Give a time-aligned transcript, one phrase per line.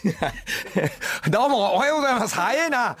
[1.28, 2.34] どうも、おはようございます。
[2.34, 2.96] 早いな。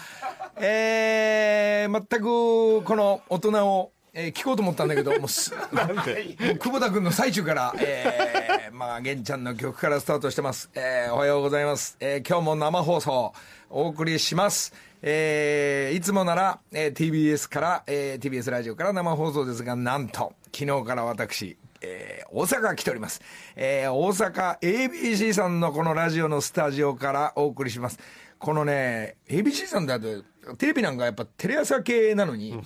[0.56, 10.68] えー、全く、この大人を、えー聞こうと思ったんだけど、もうす、 もう久保田君の最中から、えー、まあ、玄ちゃんの曲からスタートしてます。
[10.74, 11.96] えー、おはようございます。
[12.00, 13.32] えー、今日も生放送、
[13.70, 14.74] お送りします。
[15.00, 23.20] えー、いつもなら、えー、TBS から、えー、TBS ラジオから生放送ですが、なんと、昨日から私、えー大阪来ております。
[23.56, 27.98] えー大阪 ABC さんのこのラジオのスタジオからお送りします。
[28.38, 30.22] このね、ABC さんだと、
[30.56, 32.58] テレビなんかやっぱテレ朝系なのに、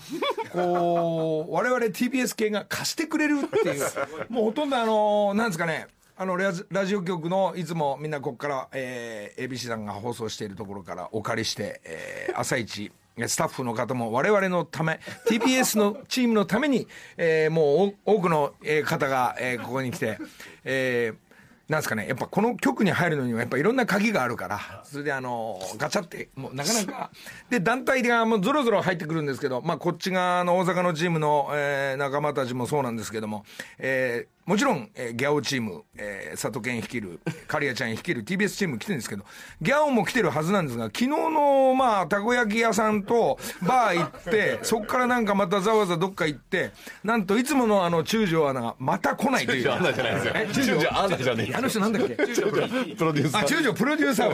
[0.53, 3.85] こう、我々 TBS 系が貸してくれるっていう、
[4.29, 12.93] もうほとんどあの、なんですかね、あのラジラジオ局のいつもみんなここから、えー ABC さんが放送しているところからお借りして、えー朝一
[13.27, 14.99] スタッフの方も我々のため
[15.31, 18.55] TBS のチームのために、えーもう多くの
[18.85, 20.19] 方が、えーここに来て、
[20.65, 21.25] えー
[21.67, 27.11] なんですかね、やっぱこの局に入るのにはやっぱいろんな鍵があるから、それであの、ガチャって、もうなかなか、
[27.49, 33.47] で、団体がもうぞろぞろ入ってくるんですけど、まあこっち側の大阪のチームの、えー仲間たちもそうなんですけども、
[33.79, 39.25] えーもちろん、えーギャオチーム、えー佐藤健率いる、カリアちゃん率いる TBS チーム来てるんですけど、
[39.63, 46.73] ギャオも来てるはずなんですが、昨日の、まあ、たこ焼き屋さんとバー行って、そっからなんかまたざわざわどっか行って、
[47.05, 49.73] なんといつものあの中条アナがまた来ないという。
[49.73, 50.47] アナじゃないですよえ？
[50.53, 52.15] 中条中条アナじゃねえあの人なんだっけ？
[52.17, 54.31] プロデューサあ、ー中条プロデューサー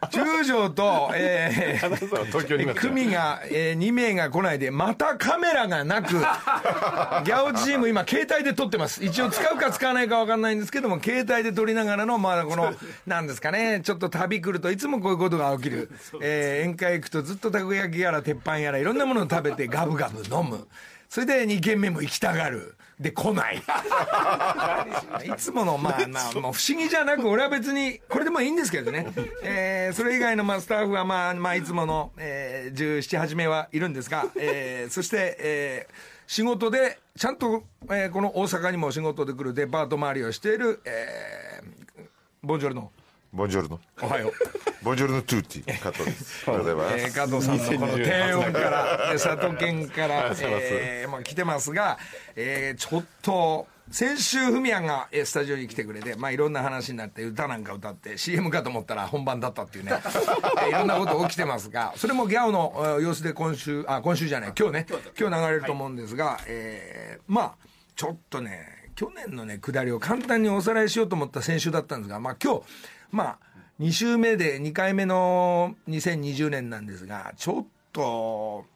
[0.00, 0.08] は。
[0.08, 9.04] 中条と、えーは東京に組が、えー、2名が来ないで、またカメラがなく、 ギャオチーム今携帯で撮ってます。
[9.04, 12.74] 一応使うか使わないかわかんないんですけども、携帯で撮りながらの、まあこの、
[13.06, 15.90] なんですかね、ちょっと旅来るといつもこういうことが起きる。
[16.20, 20.66] えー、宴会行くとずっとたこ焼きやら鉄板やらいろんなものを食べて ガブガブ飲む。
[21.08, 22.76] それで2軒目も行きたがる。
[23.00, 23.56] で、来ない。
[25.26, 29.06] いつもの、まあまあ、もう不思議じゃなく、俺は別に、これでもいいんですけどね。
[29.42, 35.94] えー、それ以外の、まあ、スタッフは、まあ、まあ、いつもの、えー、17、8名はいるんですが、えー、そして、えー、
[36.26, 42.02] 仕事で、ちゃんと、えー、この大阪にも仕事で来るデパート回りをしている、えー、
[42.42, 42.90] ボンジョルノ。
[43.30, 43.78] ボンジョルノ。
[44.00, 44.32] おはよう。
[44.82, 45.80] ボンジョルノトゥーティ。
[45.80, 46.44] 加藤です。
[46.48, 47.04] おはようございます。
[47.04, 51.98] えー、加藤さんのこの低音から、で佐藤健から、えーまあ、来てますが、
[52.36, 64.86] えーちょっと、先週、フミヤがえースタジオに来てくれて、まあ、いろんな話になって、歌なんか歌って、CM かと思ったら本番だったっていうね、えーいろんなこと起きてますが、それもギャオのえー様子で今週、あ、今週じゃない、今日ね、
[65.18, 67.52] 今日流れると思うんですが、えーまあ、
[67.96, 72.62] ちょっとね、去年のね、下りを簡単におさらいしようと思った先週だったんですが、まあ今日、
[73.10, 73.38] まあ、
[73.80, 78.66] 2週目で2回目の2020年なんですが、ちょっと、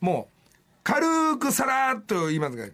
[0.00, 0.48] もう、
[0.82, 2.66] 軽くさらっと言いますが、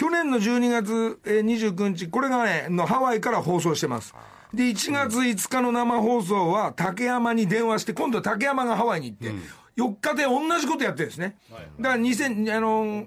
[0.00, 4.14] 去年の12月えー29日、これがね、のハワイから放送してます。
[4.54, 9.34] で、1月5日の生放送は竹山に電話して、今度は竹山がハワイに行って、
[9.76, 11.36] 4日で同じことやってるんですね。
[11.78, 13.04] だから2000、あの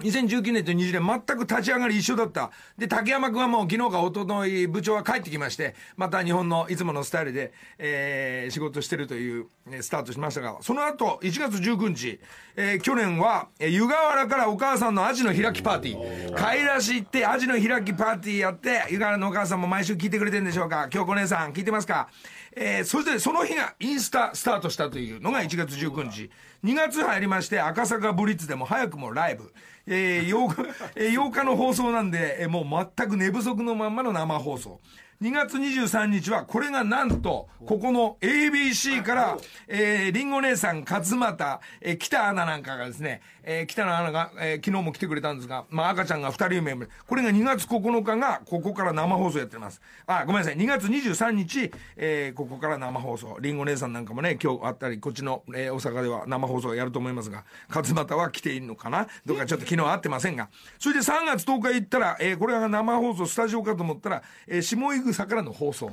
[0.00, 2.50] 2019年と20年全く立ち上がり一緒だった。
[2.76, 12.20] で、竹山君はもう昨日か一昨日部長は帰ってきまして、また日本のいつものスタイルで、えー仕事してるという、ねスタートしましたが、その後、1月19日、
[12.56, 16.34] えー去年は、えー湯河原からお母さんのアジの開きパーティー。
[16.34, 22.08] 買い出し行って、アジの開きパーティーやって、湯河原のお母さんも毎週聞いてくれてるんでしょうか京子姉さん、聞いてますか
[22.56, 26.30] えーそしてその日がインスタスタートしたというのが1月19日。
[26.64, 29.52] 2月入りまして、赤坂ブリッツでも早くもライブ。
[29.86, 34.80] えー、8日、えー8日の放送なんで、えーもう全く寝不足のまんまの生放送。
[35.22, 39.36] 2月23日は、これがなんと、ここの ABC から、
[39.68, 46.74] えー、リンゴ姉さん、勝俣、えー、北アナなんかがですね、えー、北アナが、えー昨日も来てくれたんですが、まあ赤ちゃんが2人目、
[47.06, 49.82] これが2月9日が、ここから生放送やってます。
[50.06, 53.36] あ、ごめんなさい、2月23日、えーここから生放送。
[53.42, 59.06] リンゴ姉さんなんかもね、今日あったり、こっちの、えー大阪では生放送やると思いますが、勝俣は来ているのかな？
[59.26, 60.48] どうかちょっと昨日会ってませんが。
[60.78, 65.90] それで3月10日行ったら、えーこれが生放送、スタジオかと思ったら、えー下井口草からの放送。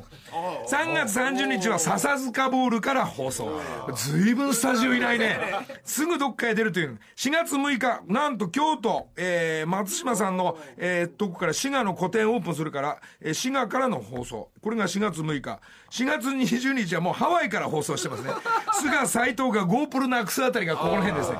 [0.69, 3.59] 3月30日は笹塚ボールから放送。
[3.96, 5.40] ずいぶんスタジオいないね。
[5.84, 6.99] すぐどっかへ出るという。
[7.16, 14.49] 4月6日、なんと京都、えー松島さんの、えーとこから滋賀の個展オープンするから、えー滋賀からの放送。
[14.61, 15.59] これが4月6日。
[15.90, 18.31] 4月20日はもうハワイから放送してますね。
[18.73, 21.37] 菅斎藤が GoPro なくすあたりがここの辺ですね。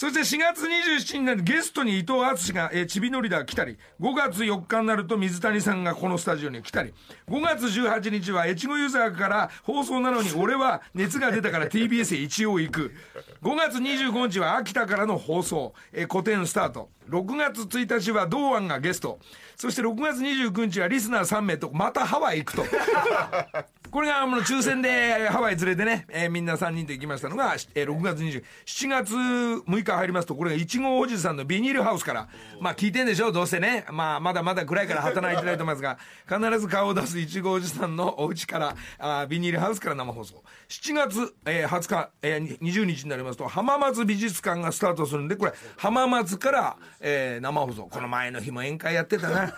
[0.00, 6.94] そして4月27日になるゲストに伊藤敦が、えー、ちびのりだ来たり、5月4日になると水谷さんがこのスタジオに来たり、
[7.28, 12.94] 5月18日は越後ユーザーから放送なのに俺は熱が出たから TBS へ一応行く。
[13.42, 16.88] 5月25日は秋田からの放送、えー、古典スタート。
[17.10, 19.18] 6月1日は堂安がゲスト。
[19.54, 22.64] そして6月29日はリスナー3名とまたハワイ行くと。
[23.90, 32.28] これがあの抽選でハワイ連れてね、えーみんな3人で行きましたのが、えー6月20、7月6日入りますと、これが一号おじさんのビニールハウスから、
[32.60, 33.84] まあ聞いてんでしょう、どうせね。
[33.90, 35.98] まあまだまだ暗いから働いてないと思いますが、
[36.48, 40.42] 必ず顔を出す一号おじさんのお家から、あビニールハウスから生放送。
[40.68, 47.88] 7月、えー20日、えー20日になりますと、浜松美術館がスタートするんで、これ、浜松から、えー生放送。
[47.90, 49.52] この前の日も宴会やってたな。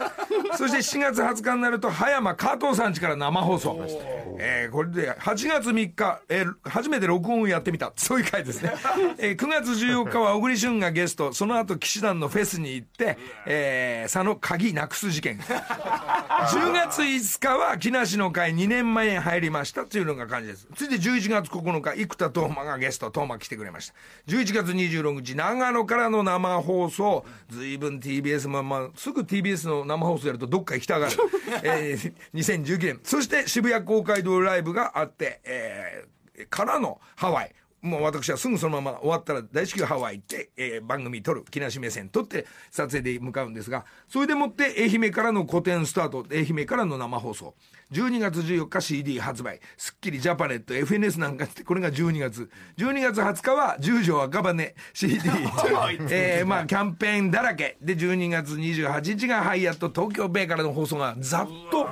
[0.56, 4.21] そして7月20日になると、葉山加藤さん家から生放送。
[4.38, 7.92] えーこれで、8月3日、えー初めて録音をやってみた。
[7.96, 8.72] そういう回ですね。
[9.18, 15.38] えー9月14日は小栗旬がゲスト、その後、騎士団のフェスに行って、えー佐野鍵なくす事件。
[15.48, 20.66] 10月5日は木梨の会2年前に入りましたというのが感じです。
[20.76, 23.94] 続いて11月9日、生田斗真がゲスト、斗真来てくれました。
[24.28, 31.12] 11月26日、長野からの生放送、随分 TBS も、ま、すぐ TBS の生放送やるとどっか行きたがる。
[31.62, 33.00] えー、2019年。
[33.04, 37.54] そして渋谷公開会堂ライブがあって、えー、からのハワイ。
[37.82, 47.54] もう私はすぐそのまま終わったら大至急ハワイ行って、えー番組撮る、木梨目線撮って撮影で向かうんですが、それでもって愛媛からの古典スタート、愛媛からの生放送。
[47.90, 49.60] 12月14日 CD 発売。
[49.76, 52.48] スッキリジャパネット、FNS なんかって、これが12月。
[52.78, 55.18] 12月20日は十条赤羽 CD。
[56.08, 57.78] えーまあキャンペーンだらけ。
[57.82, 61.88] で、12月28日がハイアット東京ベイからの放送がざっと、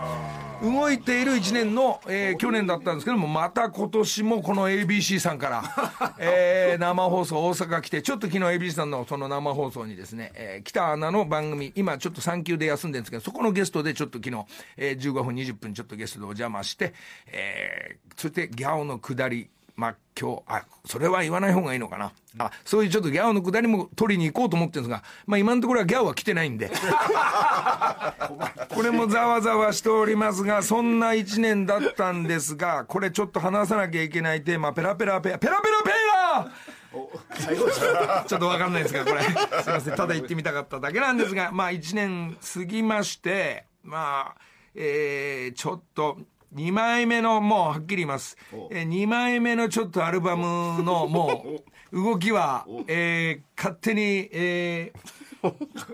[0.63, 5.63] 動いている1年の、えー去年だったんですけども、また今年もこの ABC さんから、
[6.21, 14.45] えー生放送大阪来て、ちょっと昨日 ABC さんのその生放送にですね、えー北アナの番組、今ちょっと産休で休んでるんですけど、そこのゲストでちょっと昨日、
[14.77, 16.95] えー15分20分ちょっとゲストでお邪魔して、
[17.27, 19.49] えーそしてギャオの下り、
[19.81, 22.13] まあ今日、あ、それは言わない方がいいのかな。
[22.37, 26.71] あ、そういうちょっとギャオの下りも取りに行こうと思ってるんですが、まあ今のところはギャオは来てないんで。
[28.69, 36.51] これもざわざわしておりますが、そんな一年だったんですが、これちょっと話さなきゃいけないテーマ、ペラペラペラ、ペラペラペラ
[38.27, 39.23] ちょっとわかんないですが、これ。
[39.23, 39.35] すい
[39.73, 39.97] ません。
[39.97, 44.41] ただ言ってみたかっただけなんですが、まあ一年過ぎまして、まあ、
[44.75, 46.19] えー、ちょっと、
[46.55, 48.37] 2枚目の、もうはっきり言います。
[48.71, 51.61] えー、2枚目のちょっとアルバムの、 も
[51.93, 55.21] う、動きは、えー、勝手に、えー、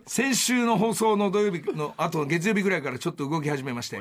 [0.07, 4.01] 先週の放送の土曜日のあと月曜日ぐらいからちょっと動き始めまして、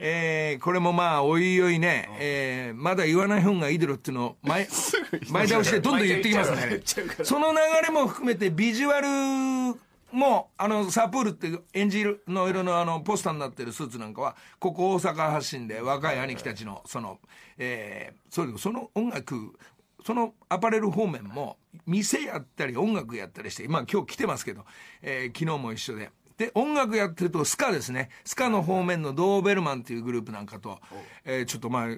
[0.00, 4.68] えーこれもまあおいおいね、えーまだ言わない方がいいだろっていうのを前
[5.30, 6.80] 前倒しでどんどん言ってきますね。
[7.24, 9.78] その流れも含めてビジュアル
[10.14, 17.18] もうあのサプールっていうエンジの色のあのポスターになってるスーツなんかはここ大阪発信で若い兄貴たちのその、
[17.58, 19.54] えーそれその音楽
[20.04, 21.56] そのアパレル方面も
[21.86, 24.64] 店やったり音楽やったりして、まあ今日来てますけど、
[25.02, 26.10] えー昨日も一緒で。
[26.36, 28.10] で、音楽やってるとスカですね。
[28.24, 30.78] スカの方面のドーベルマンっていうグループなんかと、
[31.24, 31.88] えーちょっとまあ、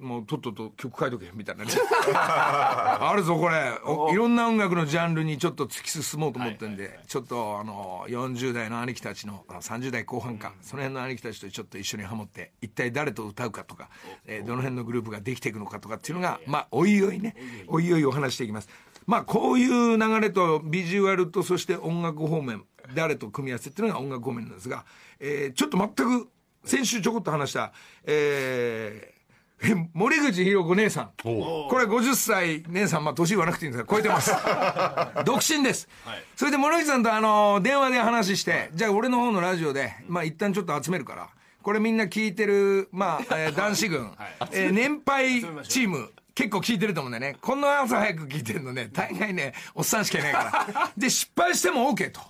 [0.00, 1.70] もうとっとと曲書いとけ、みたいなね。
[2.14, 3.78] あるぞ、これ。
[3.84, 13.90] おいろんな音楽のジャンルにちょっと突き進もうと思ってんで、ちょっとあの、40代の兄貴たちの、あ30代後半か、その辺の兄貴たちとちょっと一緒にハモって、一体誰と歌うかとか、
[14.24, 17.36] えーどの辺のグループができていくのかとかっていうのが、まあ、おいおいね、
[17.68, 18.68] おいおいお話していきます。
[19.06, 22.64] まあ、こういう流れとビジュアルとそして音楽方面、
[22.94, 24.84] 誰と組み合わせっていうのが音楽方面なんですが、
[25.18, 26.28] えーちょっと全く、
[26.64, 27.72] 先週ちょこっと話した、
[28.04, 29.19] えーえ
[29.92, 31.10] 森口博子姉さん。
[31.22, 34.32] これ50歳、姉さん、まあ年言わなくていいんですが、超えてます。
[35.24, 35.88] 独身です。
[36.36, 41.28] それで森口さんとあの、電話で話して、じゃあ俺の方のラジオで、まあ一旦ちょっと集めるから、
[41.62, 44.12] これみんな聞いてる、まあ、えー 男子軍、
[44.52, 47.38] えー年配チーム、結構聞いてると思うんだよね。
[47.42, 50.90] こんな朝早く聞いてるのね、大概ね、おっさんしかいないから。
[50.96, 52.20] で、失敗しても OK と。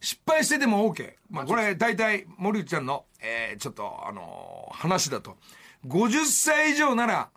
[0.00, 1.12] 失敗してでも OK。
[1.30, 5.36] まあこれ大体森内ちゃんの、えーちょっとあのー話だと。
[5.86, 7.30] 50歳以上なら、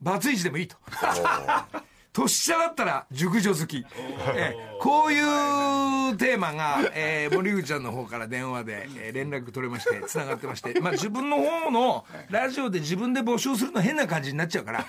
[0.00, 0.76] バツイチでもいいと。
[2.12, 3.84] 年下だったら熟女好き。
[4.34, 14.86] えーこういうテーマが、えー森口ちゃんの方から電話で、えー連絡取れまして、繋がってまして、まあ自分の方のラジオで自分で募集するの変な感じになっちゃうから、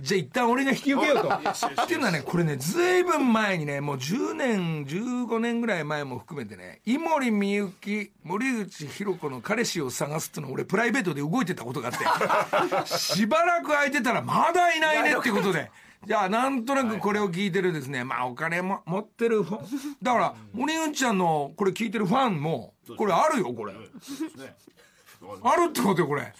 [0.00, 1.28] じゃあ一旦俺が引き受けようと。
[1.28, 15.70] っていうのはね、これね、ずいぶん前にね、もう10年、15年ぐらい前も含めてね、井森美幸、森口博子の彼氏を探すっていうのを俺プライベートで動いてたことがあって、 しばらく空いてたらまだいないねってことで、
[16.06, 19.44] じゃあなんとなくこれを聞いてるですね、まあお金も持ってる
[20.02, 23.74] だから森口ちゃんのこれ聞いてるファンも、これあるよ、これ。
[25.42, 26.32] あるってことよ、これ。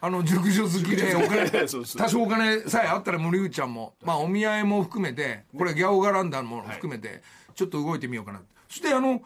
[0.00, 1.50] あの、熟女好きで、お金、
[1.96, 7.22] 多少お金さえあったら森口ちゃんも、まあ、お見合いも含めて、これギャオガランダのも含めて、
[7.54, 8.42] ちょっと動いてみようかな。
[8.68, 9.22] そして、あの、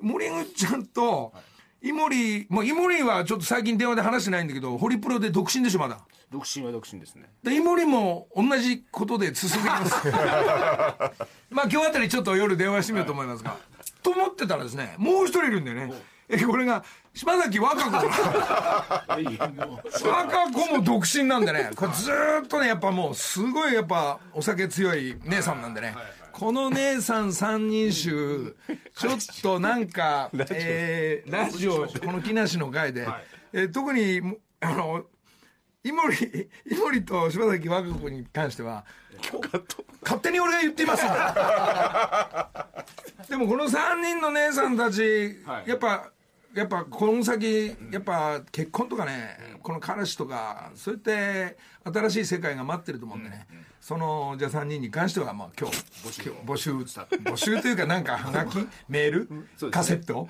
[0.00, 1.53] 森口ちゃんと、イ
[1.92, 5.98] モリもうイモリはちょっと最近電話で話してないんだけどホリプロで独身でしょまだ。
[6.30, 7.30] 独身は独身ですね。
[7.42, 10.08] でイモリも同じことで進んでいきます。
[11.50, 13.56] まあ今日あたりちょっと夜電話してみようと思いますが。
[14.02, 15.92] と思ってたらですねもう一人いるんだよね。
[16.28, 17.90] えこれが島崎和歌子。
[20.08, 21.70] 和歌子も独身なんでね。
[21.76, 25.94] これずーっとねやっぱもうすごいやっぱお酒強い姉さんなんでね
[26.34, 28.56] この姉さん三人衆
[28.96, 33.06] ちょっとなんかえーラジオこの木梨の会で、
[33.52, 35.04] えー特にもあの
[35.84, 38.84] 井森井森と柴崎和歌子に関しては
[40.02, 41.04] 勝手に俺が言っています
[43.30, 45.70] でもこの3人の姉さんたち、はい。
[45.70, 46.10] やっぱ
[46.54, 53.46] やっぱこの先やっぱ結婚とかね、この彼氏とかそうやって新しい世界が待ってると思うんでね、
[53.80, 55.76] そのじゃあ3人に関してはまあ今日
[56.24, 58.56] 今日募集募集というかなんかはがき
[58.88, 59.28] メール、
[59.72, 60.28] カセット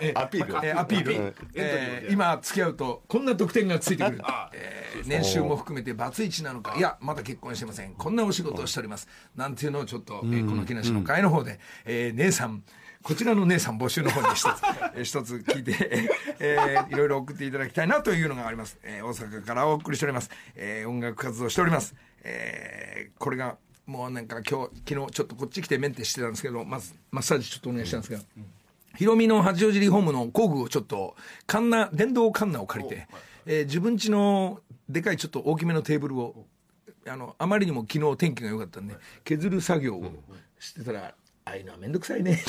[0.00, 0.66] えアピール。
[0.66, 4.20] えアピール、えー今付き合うとこんな特典がついてくる、
[4.52, 6.74] えー年収も含めてバツイチなのか。
[6.76, 7.94] いやまだ結婚してません。
[7.94, 9.08] こんなお仕事をしております。
[9.36, 12.64] なんていうのをちょっと、えーこの木梨の会の方で、えー姉さん
[13.02, 14.46] こちらの姉さん募集の方に一つ、
[14.94, 18.78] えー一つ聞いて、えーいろいろ送っていただきたいなというのがあります。
[18.82, 20.30] えー大阪からお送りしております。
[20.54, 21.94] えー音楽活動しております。
[22.22, 23.56] えーこれが、
[23.86, 28.22] もうなんか今日、昨日ちょっとこっち来てメンテしてたんですけど、まず、マッサージちょっとお願いしたんですけど、
[28.96, 31.16] ヒロミの八王子リホームの工具をちょっと、
[31.46, 33.08] カンナ、電動カンナを借りて、
[33.46, 36.46] えー自分家のでかいちょっと大きめのテーブルを、
[37.08, 38.94] あの、あまりにも昨日天気が良かったんで、
[39.24, 40.12] 削る作業を
[40.60, 41.14] してたら、
[41.52, 42.42] ああいうのはめんどくさいね。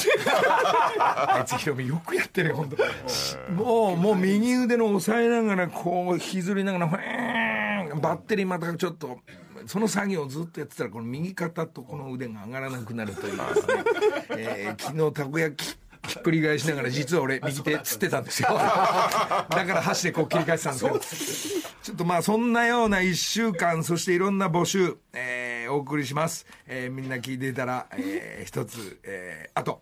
[0.98, 9.19] あいつヒロミよくやってるよ、本当もう、もう右腕の押さえながら、こう、引きずりながら、ふバッテリーまたちょっと、
[9.65, 13.83] その作業をずっとやってたら、この右肩とこの腕が上がらなくなるというですね、
[14.39, 18.50] えー昨日たこ焼き、ひっくり返しながら実は俺右手つってたんですよ。
[18.55, 21.74] だから箸でこう切り返してたんですけど。
[21.83, 25.43] ちょっとまあそんなような1週間そしていろんな募集、えー
[25.74, 29.82] お送りします、えーみんな聞いていたら、えー一つ、えーあと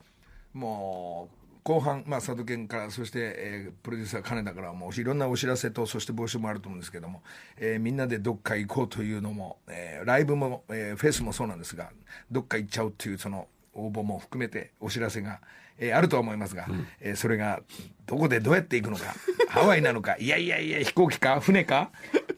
[0.53, 7.21] もう後半、まあ、佐渡県からそして、えープロデューサー金田からもういろんなお知らせとそして募集もあると思うんですけども、
[7.57, 11.89] えーみんなでどっか行こうというのも、えーライブも、えーフェスもそうなんですが
[12.31, 15.41] どっか行っちゃうっていうその応募も含めてお知らせが、
[15.81, 16.67] えーあるとは思いますが、
[17.01, 17.61] えーそれが
[18.05, 19.13] どこでどうやって行くのか
[19.50, 21.89] ハワイなのかいやいやいや飛行機か船か、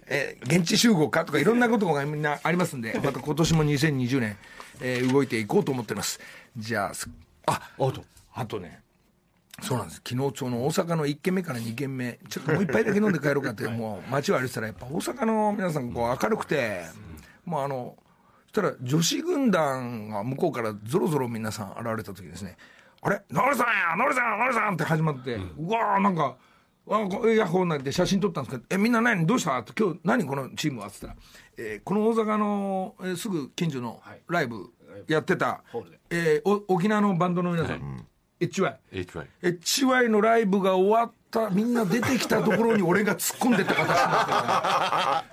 [0.08, 4.38] えー現地集合かとかいろんなことがみんなありますんで また今年も2020年、
[4.82, 6.20] えー動いていこうと思ってます。
[6.58, 7.10] じゃあす
[7.46, 7.62] あ
[8.34, 8.82] あとね
[9.62, 10.02] そうなんです。
[10.08, 16.84] 昨日ちょうど大阪の1軒目から2軒目ちょっともう一杯だけ飲んで帰ろうかって もう街を歩いてたらやっぱ大阪の皆さんこう明るくて、
[17.46, 17.96] もうあの
[18.54, 22.58] そしたら女子軍団が向こうからぞろぞろ皆さん現れた時ですね
[23.04, 23.22] 「あれ？
[23.32, 23.96] ノリさんや！
[23.98, 26.36] ノリさんノリさん!」って始まって、うわーなんか。
[26.86, 31.16] わあこヤッホーなんて写真撮ったんですけど「えみんな何どうした?」って「今日何このチームは?」っつったら、
[31.56, 34.70] えーこの大阪の、えーすぐ近所のライブ
[35.08, 36.00] やってた、ホールで。
[36.10, 38.06] えーお沖縄のバンドの皆さん、
[38.42, 45.33] HY HY HY のライブが終わったみんな出てきたところに俺が突っ込んでった形になってるね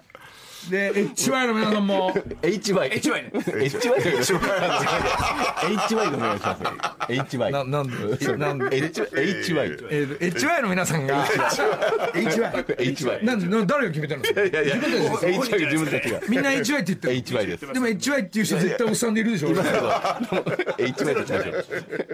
[0.68, 2.12] で HY の皆さんも。
[2.42, 3.80] HY HY ね HY
[4.20, 6.62] HY でお願いします
[7.08, 8.36] HY ななんで？
[8.36, 11.24] なんで？HY えー HY の皆さんが。
[11.26, 14.24] HY HY なん誰が決めたの？
[14.24, 16.20] いやいや HY 自分たちが。
[16.28, 17.14] みんな HY って言ってる。
[17.14, 17.72] HY です。
[17.72, 19.48] でも HY っていう人絶対おっさんでいるでしょ。
[19.48, 21.50] 俺 HY としましょ。
[21.50, 21.64] う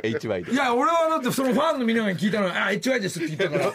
[0.03, 3.73] HY でいや俺はだってそのファンのみんなが聞いたのは「あ HY です」って言ったから。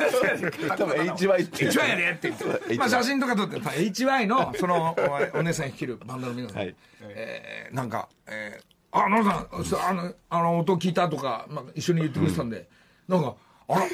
[0.78, 3.58] 多分 HY って HY やでって言って、まあ、写真とか撮って。
[3.58, 4.96] HY のその
[5.34, 6.76] おお姉さん率いるバンドの皆さん、はい。
[7.02, 12.68] えーなんか、えーあ、奈良さん、あの、あの、音聞いたとか、まあ、一緒に言ってくれてたんで、
[13.08, 13.36] なんか、
[13.70, 13.88] あら、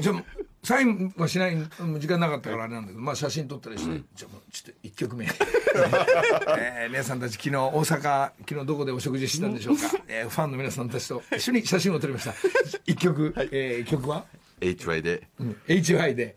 [0.00, 0.22] じゃあ、
[0.62, 5.24] サインはしない、うん時間なかったからあれなんだけど、まあ、写真撮ったりして、じゃあもう、ちょっと一曲目。
[6.58, 9.82] えー姉さんたち昨日大阪、昨日どこでお食事したんでしょうか。
[10.06, 12.34] えーファンの皆さんたちと一緒に写真を撮りました。
[12.86, 14.26] 一曲、えー曲は
[14.60, 15.26] ？HY で。
[15.66, 16.36] HY で、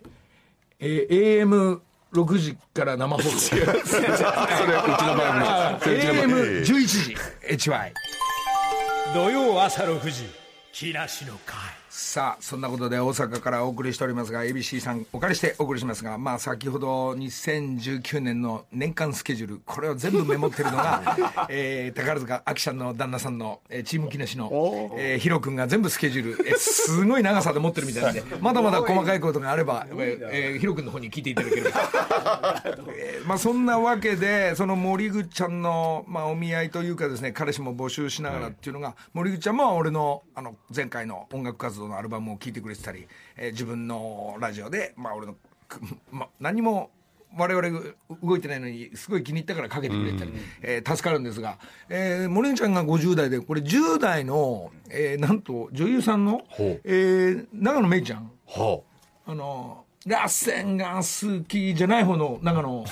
[0.80, 1.82] えー、
[2.14, 3.30] AM6 時から生放送。
[3.40, 5.98] それうちの番組。
[5.98, 7.16] AM11 時、
[7.70, 7.94] HY。
[9.14, 10.30] 土曜朝6時
[10.74, 11.56] 木梨の会
[12.00, 21.18] さあ、そんなことで大阪からお送りしておりますが、ABC さんお借りしてお送りしますが、まあ先ほど2019年の年間スケジュール、これを全部メモってるのが、
[21.50, 24.52] えー、宝塚あきちゃんの旦那さんの、えーチーム木梨の、
[24.96, 32.62] えー、ヒロ君が全部スケジュール、えーすごい長さで持ってるみたいなんで、まだまだ細かいことがあれば、えーえーヒロ君の方に聞いていただければ。
[32.96, 45.36] えーまあそんなわけで、その森口ちゃんの、まあお見合いというかですね、彼氏も募集しながらっていうのが、森口ちゃんも俺の、あの、前回の音楽活動ドのアルバムを聴いてくれてたり、えー自分のラジオで、まあ俺の、
[45.68, 45.80] く
[46.12, 46.92] ま、何も
[47.36, 47.82] 我々が
[48.24, 51.58] 動いてないのにすごい気に入ったからかけてくれたり、えー助かるんですが、
[51.90, 58.32] えー、森ちゃんが50代でこれ10代の、えーなんと女優さんのえー長野めいちゃん。
[58.48, 58.82] は
[59.26, 62.86] あのラッセンが好きじゃない方の長野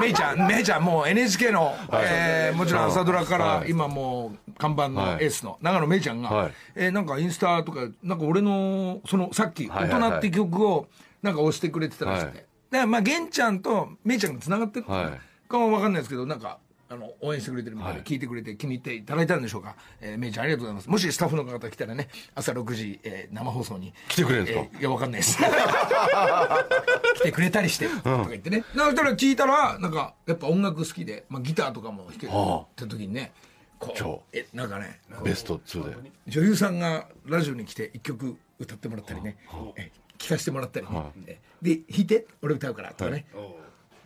[0.00, 0.14] めめい。
[0.14, 3.70] ちゃんめいちゃんもう NHK の、えーもちろん朝ドラからはい。
[3.70, 5.24] 今もう看板のはい。
[5.24, 6.52] エースの長野めいちゃんが、はい。
[6.76, 10.10] えーなんかインスタとかなんか俺のそのさっき「大はいはいはい。
[10.10, 10.86] 人」って曲を
[11.22, 12.46] なんか押してくれてたらしくて、はい。
[12.70, 15.48] だからまあ源ちゃんとめいちゃんがつながってるはい。
[15.48, 16.56] かは分かんないですけどなんか
[16.88, 18.06] あの応援してくれてるみたいで、はい。
[18.06, 20.90] 聞いてくれて気に入っていただいたんでしょうか、えー、めいちゃんありがとうございます。
[20.90, 24.68] もしスタッフの方来たらね朝6時、えー生放送に来てくれるんですか？
[24.74, 25.38] えーいや分かんないです。
[27.14, 28.64] 来てくれたりして、とか言ってね。
[28.76, 33.32] だから聞いたらなんかやっぱ音楽好きで、まあ、ギターとかも弾けるはって時にね
[33.78, 36.10] こうえなんかねあベスト2で。
[36.26, 39.36] 女優さんがラジオに来て一曲歌ってもらったりね、
[39.76, 43.26] え聞かせてもらったりね、えで弾いて俺歌うからとかね、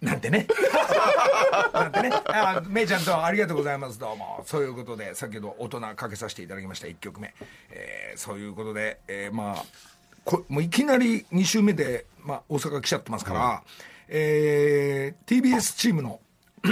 [0.00, 0.47] なんてね。
[1.73, 2.11] なんてね。
[2.26, 3.99] あめいちゃんとありがとうございます。
[3.99, 4.43] どうも。
[4.47, 6.87] そういうことで先ほど大人かけさせていただきました。
[6.87, 7.35] 1曲目、
[7.71, 9.64] えーそういうことで、えーまあ
[10.25, 13.62] こもういきなり2週目で、まあ、大阪来ちゃってますから、
[14.09, 16.21] えー TBS チームの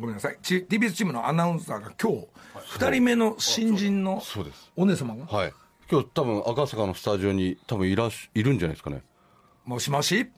[0.00, 0.38] ごめんなさい。
[0.42, 2.28] ち TBS チームのアナウンサーが今日
[2.78, 4.70] 2人目の新人のそうです。
[4.76, 5.26] お姉様が？
[5.26, 5.52] はい。
[5.90, 9.02] 今日多分赤坂のスタジオに多分いらっしいるんじゃないですかね。
[9.64, 10.30] もしもし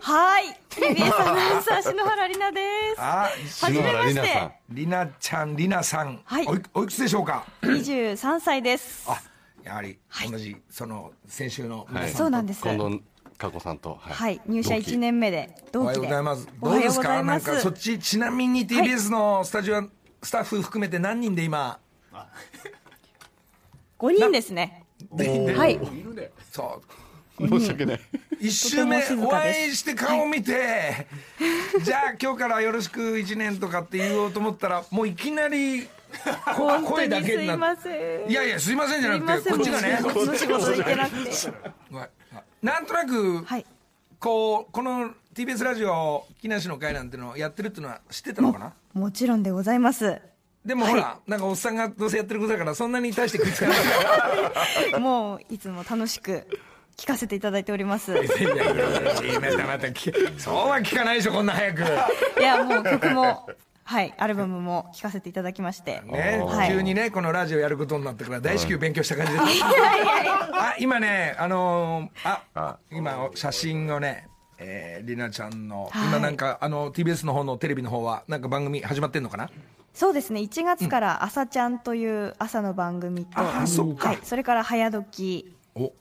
[0.00, 0.44] はい。
[0.70, 2.60] TBS アナウンサー篠原里奈で
[2.94, 3.00] す。
[3.00, 4.56] あはじめまし篠原里奈さんて。
[4.70, 9.06] りなちゃんりなさん、はいおいおいくつでしょうか？23歳です。
[9.08, 9.20] あ
[9.62, 9.98] やはり
[10.30, 12.62] 同じ、その先週の皆さんとそうなんです。
[12.62, 13.02] 近藤
[13.38, 14.40] 佳子さんとははい。
[14.46, 16.04] 入社1年目でおはよう。
[16.04, 17.22] ございますどうですか？
[17.22, 17.72] なんかそっ。
[17.72, 19.82] ちちなみに TBS のスタジオ、
[20.22, 21.78] スタッフ含めて何人で今
[23.98, 24.84] ？5人ですね。
[25.56, 25.80] はい。
[26.52, 26.82] そ
[27.38, 28.00] う申し訳ない
[28.44, 31.06] 一週目お会いして顔見て、
[31.82, 35.88] じゃあ今日からよろしく1年とかって言おうと思ったらもういきなり
[36.86, 38.30] 声だけになません。
[38.30, 39.18] いやいやすいませんじゃ。
[39.18, 41.30] なくてこっちがねこっちの仕事で行けなくて。
[42.62, 43.66] なんとなく、はい。
[44.18, 48.74] こうこの TBS ラジオ木梨の会なんてのをやってるっていうのは知ってたのかな？
[48.92, 50.20] もちろんでございます。
[50.66, 53.74] でもほら、なんかおっさんがどうせやってることだからそんなに対して食いつかな
[54.96, 56.46] いもういつも楽しく
[56.96, 58.12] 聞かせていただいております。
[58.14, 61.82] いやいやいやまたまた聞けそうは聞かないでしょこんな早く。
[61.82, 61.88] ね、
[62.40, 63.48] いや、もう曲も、
[63.84, 66.02] はい、アルバムも聴かせていただきまして。
[66.06, 66.68] はい。
[66.68, 69.38] 急にねこのラジオやることになってから大至急勉強した感じで。
[69.40, 74.28] す、あ今ねあのーあ今写真をね
[74.58, 76.08] えー、りなちゃんの、はい。
[76.08, 79.50] 今なんかあの TBS の方のテレビの方はなんか番組始まってんのかな？
[79.94, 80.40] そうですね。
[80.40, 84.08] 1月から「朝ちゃん」という朝の番組と、あそっか。
[84.08, 85.53] はい、それから「早時お」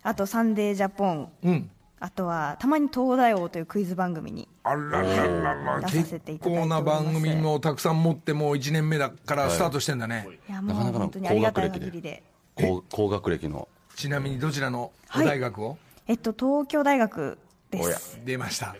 [0.03, 1.69] あと「サンデージャポン」うん。
[1.99, 5.79] あとはたまに「東大王」というクイズ番組にあらららら。
[5.81, 6.69] 出さ結せていただいております。
[6.69, 11.91] 構な番組もたくさん持ってもう1年目だからスタートしてんだね、いやもうなかなかの本当にありがたい高学歴で。
[11.91, 12.23] 限りで。
[12.55, 13.67] 高高学歴の。
[13.95, 17.37] ちなみにどちらの大学を、えっと東京大学
[17.71, 18.19] です。
[18.25, 18.75] 出ました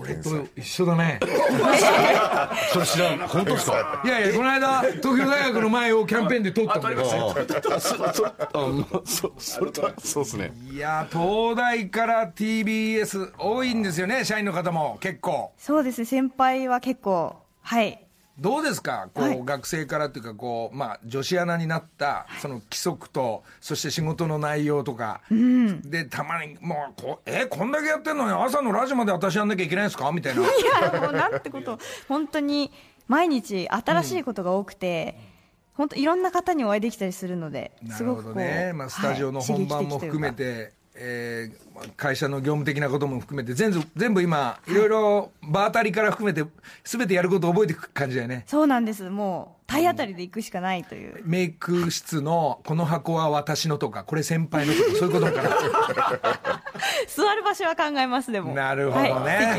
[0.00, 1.18] 俺と一緒だね。
[2.72, 3.18] それ知らん。
[3.28, 4.02] 本当ですか？
[4.04, 7.80] いやいやこの間東京大学の前をキャンペーンで通ったんだよあ
[9.04, 18.01] そそれとはそうですねいや東大から TBS 多いんですよね社員の方も結構そうですね先輩は結構はい
[18.38, 19.10] どうですか？
[19.14, 19.42] こう、はい。
[19.44, 30.10] 学生からというかこう、まあ、女子アナになったその規則とそして仕事の内容とか、でたまにもうこうえこんだけやってんのに朝のラジオまで私やんなきゃいけないんですか？
[30.12, 30.42] みたいな。
[30.42, 30.44] い
[30.82, 32.72] やもうなんてこと本当に
[33.06, 35.18] 毎日新しいことが多くて、
[35.74, 40.72] 本当いろんな方にお会いできたりするのでなるほどすごくね、まあ、スタジオの本番も含めて、
[41.04, 44.74] えーまあ会社の業務的なことも含めて全部全部今い。
[44.74, 46.48] ろいろ場当たりから含めて
[46.84, 48.44] 全てやることを覚えていく感じだよね。
[48.46, 49.08] そうなんです。
[49.10, 51.22] もう体当たりで行くしかないという。
[51.24, 56.62] メイク室のこの箱は私のとかこれ先輩のとか そういうことから
[57.08, 58.54] 座る場所は考えますでも。
[58.54, 59.10] なるほどね、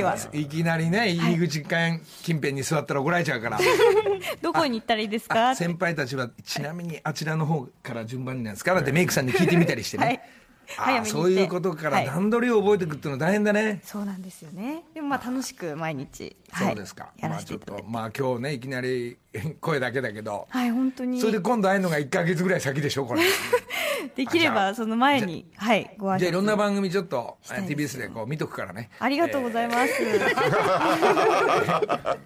[0.03, 3.60] はい、い、きなりね入り口間近辺に座ったら怒られちゃうから。
[4.41, 5.49] どこに行ったらいいですか？
[5.49, 8.73] あ先輩たちはちなみにあちらの方から順番になんですか？
[8.75, 10.15] なんてメイクさんに聞いてみたりしてね、はい。
[10.15, 10.42] あ
[10.77, 12.05] 早めにそういうことからはい。
[12.05, 14.83] 段取りを覚えていくっていうのは大変だね、そうなんですよね。
[14.93, 16.67] でもまあ楽しく毎日、はい。
[16.67, 19.17] そうですか、やまあちょっとまあ今日ねいきなり
[19.62, 20.47] 声だけだけど。
[20.49, 21.19] はい本当に。
[21.19, 23.21] それで今度会えるのが1か月ぐらい先でしょこれ。
[24.15, 28.89] できればその前にはいご挨拶じゃあいろんな番組ちょっと TBS でこう見とくからね。
[28.99, 29.93] ありがとうございます、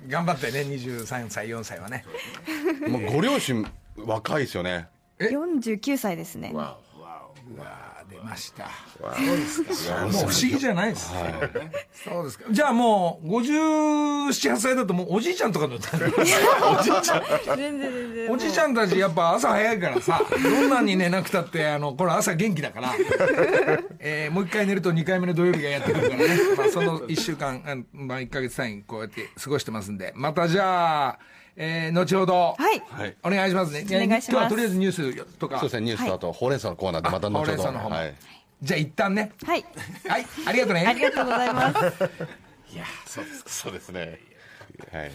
[0.07, 2.03] 頑張ってね23歳4歳はね。
[2.88, 3.65] もうご両親
[3.97, 4.88] 若いですよね。
[5.19, 6.51] 49歳ですね。
[6.53, 6.77] うわ
[8.17, 8.69] 出ました。
[8.99, 9.97] そうですか。
[10.01, 11.12] もう不思議じゃないです、
[12.03, 12.45] そうですか。
[12.51, 15.99] じゃあもう578歳だともうおじいちゃんとかの全
[17.80, 18.32] 然全然。
[18.32, 22.93] おじいちゃんたちやっぱ朝早いからさどんなに寝なくたってあのこれ朝元気だから、
[23.99, 30.13] えーもう一回寝ると2回目の土曜日がやってくるからね、まあ、その1週間、あまあ、1か月単位にこうやって過ごしてますんで。
[30.15, 31.19] またじゃあ、
[31.59, 32.83] えー後ほど、はい。
[32.87, 33.17] はい。
[33.23, 33.83] お願いしますね。
[33.89, 34.31] お願いします。
[34.31, 35.59] 今日はとりあえずニュースとか。
[35.59, 37.63] そうですねニュースとあとほうれん草のコーナーでまた後ほど。
[37.89, 38.15] はい。
[38.61, 39.31] じゃあ一旦ね。
[39.43, 39.65] はい。
[40.07, 40.25] はい。
[40.45, 40.85] ありがとうね。
[40.87, 41.79] ありがとうございます。
[43.63, 44.19] そうですね。
[44.91, 45.11] はい。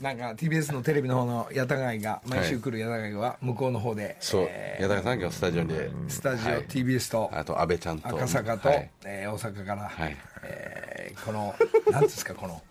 [0.00, 4.46] なんか TBS のテレビの方の矢田貝が毎週来る矢田貝は向こうの方で、そう。
[4.48, 5.74] え矢田さん今日スタジオで。
[5.90, 6.66] ースタジオ、はい。
[6.66, 8.08] TBS とあと安倍ちゃんと。
[8.08, 8.90] 赤坂と、はい。
[9.04, 10.16] えー大阪から、はい。
[10.44, 11.54] えーこの
[11.90, 12.62] なんですかこの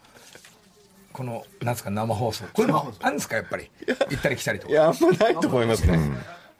[1.19, 2.45] このなんですか生放送。
[2.53, 3.69] これもあるんですかやっぱり？
[3.85, 4.71] 行ったり来たりとか。
[4.71, 5.99] いやあんまないと思いますね。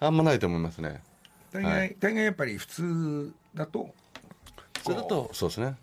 [0.02, 1.02] あんまないと思いますね。
[1.54, 1.96] 大概、はい。
[1.98, 3.90] 大概やっぱり普通だと
[4.84, 5.76] それだとそうですね。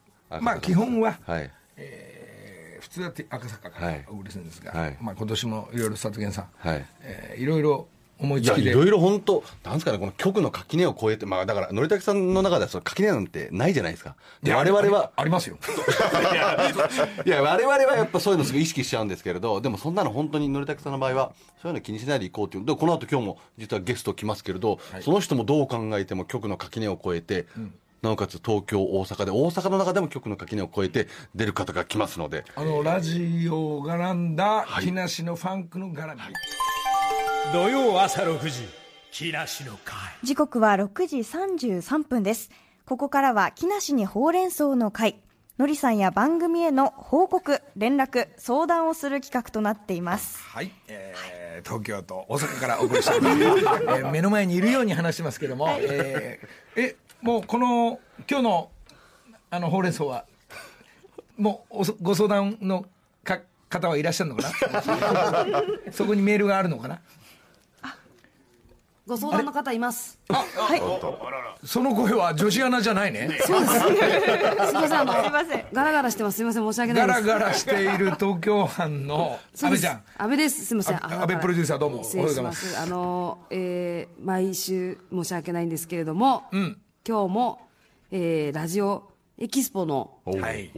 [0.43, 1.51] まあ基本は、はい。
[1.79, 4.05] えー普通だって赤坂かはい。
[4.07, 4.99] らお送りするんですが、はい。
[5.01, 6.85] まあ、今年もいろいろ里源さん、はい。
[7.01, 8.67] えーいろいろ思いいつきで。
[8.67, 14.17] やいろいろ本当なんですかねこの局の垣根を越えてまあだからのりたけさんの中ではその垣根なんてないじゃないですか。
[14.43, 15.59] で我々はありますよ。
[17.25, 27.47] いや我々はやっぱそういうのすごい意識しちゃうんですけれどでもそんなの本当にのりたけさんの場合はそういうの気にしないでいこうっていうでこの後今日も実はゲスト来ますけれど、その人もどう考えても局の垣根を越えて、
[28.03, 32.45] なおかつ東京大阪で大阪の中でも局の垣根を越えて出る方が来ますので。
[32.55, 36.21] あのラジオを絡んだ木梨のファンクの絡み、
[37.53, 38.69] 土曜朝6時
[39.11, 39.95] 木梨の会。
[40.23, 42.51] 時刻は6時33分です。
[42.85, 45.21] ここからは木梨にほうれん草の会。
[45.59, 50.39] のりさんや番組への報告連絡相談をする企画となっています。
[50.43, 53.39] はい、えー東京と大阪からお送りしております、
[53.89, 57.99] えー目の前にいるように話してますけども、えーえもうこの
[58.31, 58.71] 今日の
[59.51, 60.27] あのほうれん草は
[61.39, 62.85] もうおそご相談の
[63.25, 64.43] か方はいらっしゃるのか
[65.33, 65.63] な？
[65.93, 67.01] そこにメールがあるのかな？
[69.07, 70.19] ご相談の方います。
[71.65, 74.73] その声は女子アナじゃないねすみません、あの、す
[75.29, 76.37] いませんガラガラしてます。
[76.37, 77.23] すみません、申し訳ないです。
[77.23, 80.65] ガラガラしている東京班のそうです阿部ちゃん安倍です。
[80.67, 80.97] すみません。
[80.97, 82.77] あ安倍プロデューサーどうも失礼します。
[82.79, 87.61] あの、えー毎週申し訳ないんですけれども、今日も、
[88.11, 90.71] えーラジオエキスポの、はい。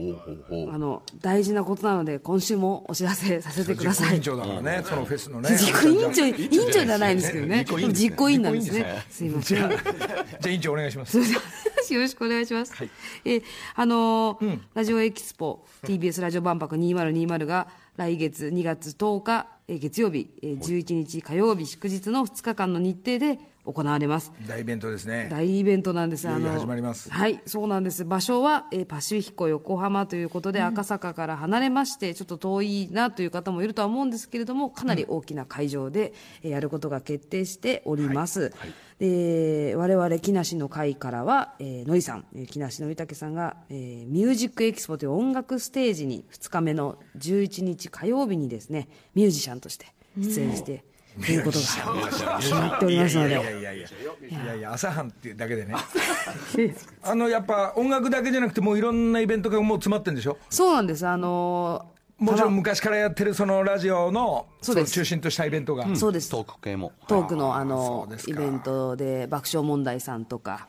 [0.69, 4.19] あの、大事なことなので、今週もお知らせさせてください。
[4.19, 4.37] 実行委員。
[4.37, 5.49] 長だからね、そのフェスのね。
[5.57, 7.65] 実行委員長、委員長ではないんですけどね。
[7.93, 9.05] 実行委員なんですね。
[9.09, 9.57] すいません。
[9.57, 9.69] じゃ
[10.45, 11.17] あ委員長お願いします。
[11.19, 12.73] よろしくお願いします。
[13.25, 13.43] えー
[13.75, 23.39] あのーラジオエキスポ TBS ラジオ万博2020が来月2月10日、えー月曜日、えー11日火曜日祝日の2日間の日程で
[23.71, 24.31] 行われます。
[24.47, 26.27] 大イベントですね大イベントなんです。
[26.27, 28.05] いよいよ始まりますはい、そうなんです。
[28.05, 38.51] 場所は、えーパシフィコ横浜ということで、赤坂から離れまして、ちょっと遠いなという方もいるとは思うんですけれども、かなり大きな会場で、えーやることが決定しております。
[38.99, 49.85] で、我々木梨の会からは、えーのりさん、えー木梨のりたけさんが、えーミュージックエキスポという音楽ステージに2日目の11日火曜日にですね、ミュージシャンとして
[50.17, 50.83] 出演して、
[51.23, 53.29] ということが決まっておりますので。
[53.29, 53.87] いやいやいやいや
[54.43, 55.75] いやいや朝飯っていうだけでね
[57.03, 61.05] あのやっぱ音楽だけじゃなくてもういろんなイベントがもう詰まってるんでしょそうなんです。
[61.07, 66.29] あのーもちろん昔からやってるそのラジオの中心としたイベントが、そうです。
[66.29, 70.67] トーク系もトークのあのイベントで爆笑問題さんとか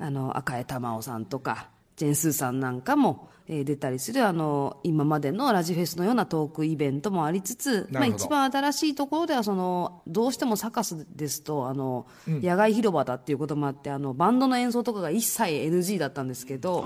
[0.00, 16.84] あの赤江玉緒さんとかジェンスーさんなんかも、えー出たりするあの今までのラジフェスのようなトークイベントもありつつ、まあ、一番新しいところではそのどうしてもサカスですとあの、野外広場だっていうこともあってあのバンドの演奏とかが一切 NG だったんですけど、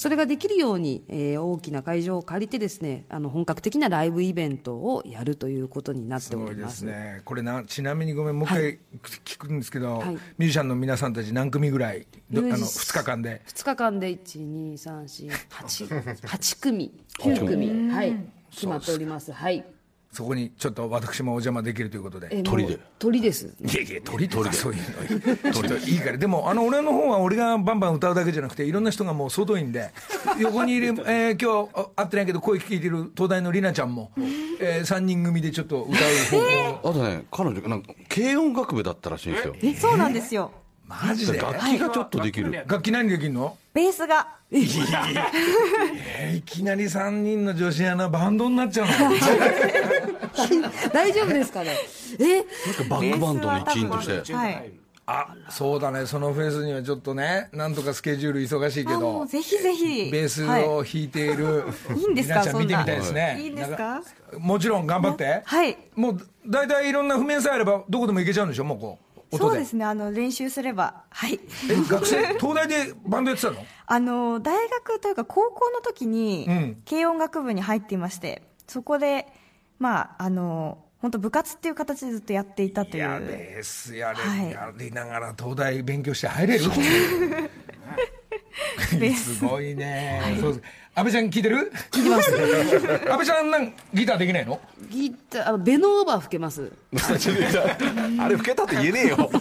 [0.00, 6.36] それができるように、えー大きな会場を借りてですねあの本格的なライブイベントをやるということになってす。
[6.36, 6.86] ごいでおりますす。
[6.86, 7.20] ね。
[7.26, 8.78] これなちなみにごめんもう一回
[9.26, 10.08] 聞くんですけど、はい。
[10.08, 18.16] ミュージシャンの皆さんたち何組ぐらいどあのミュージ2日間で？2日間で12348 組9組はい。
[18.50, 19.32] 決まっております。
[19.32, 19.66] はい
[20.12, 22.28] そこにちょっと私もお邪魔できるということで。
[22.32, 22.78] えー鳥で。
[22.98, 23.54] 鳥です。
[23.60, 24.52] いやいや鳥とか？
[24.52, 24.82] そういう
[25.44, 25.52] の。
[25.52, 26.18] ちょっといいから。
[26.18, 29.90] でもあの俺の方は俺がバンバン歌うだけじゃなくていろんな人がもう外いんで
[30.40, 34.10] 横にいる、えー今日あ会ってないけど声聞いてる東大のりなちゃんも、
[34.60, 39.54] え3人組でちょっと歌う方向、あとね彼女なんか軽音楽部だったらしいんですよ。
[39.90, 40.50] そうなんですよ。
[40.88, 41.38] マジで？
[41.38, 42.52] 楽器がちょっとできる。
[42.66, 43.56] 楽器何できるの？
[43.72, 44.26] ベースが。
[44.52, 48.92] えーいきなり3人の女子アナバンドになっちゃうの
[50.92, 51.76] 大丈夫ですかね？
[52.18, 52.44] え？
[52.88, 54.32] バックバンドの一員として。
[54.34, 54.72] はい。
[55.06, 60.08] あそうだねそのフェスにはちょっとねなんとかスケジュール忙しいけどうぜひぜひ。
[60.08, 61.64] ベースはいを弾いている、
[61.96, 64.02] いいんですか皆ちゃん見てみたいですねいいんですか？
[64.38, 65.76] もちろん頑張ってはい。
[65.96, 68.64] もう大体いろんな譜面さえあればどこでも行けちゃうんでしょ？
[68.64, 68.98] もうこ
[69.32, 69.84] う音でそうですね。
[69.84, 71.02] あの、練習すれば。
[71.10, 71.40] はい。
[71.68, 73.64] え学生東大でバンドやってたの？
[73.86, 79.26] あの、大学というか高校の時にうん、軽音楽部に入っていまして、そこで、
[79.80, 83.22] まあ、あの、本当部活っていう形でずっとやっていたといいやう。
[83.22, 84.50] ベースやれ、はい。
[84.52, 86.64] やりながら東大勉強して入れる。
[89.16, 89.42] す。
[89.44, 89.74] ごい。
[89.74, 90.62] ね、そうです。
[90.94, 91.72] 安倍ちゃん聞いてる？
[91.92, 92.30] 聞いてます。
[92.36, 94.60] 安倍ちゃんなんギターできないの？
[94.90, 96.70] ギターあのベノーバー吹けます。
[98.18, 99.16] あれ、老けたって言えねえよ。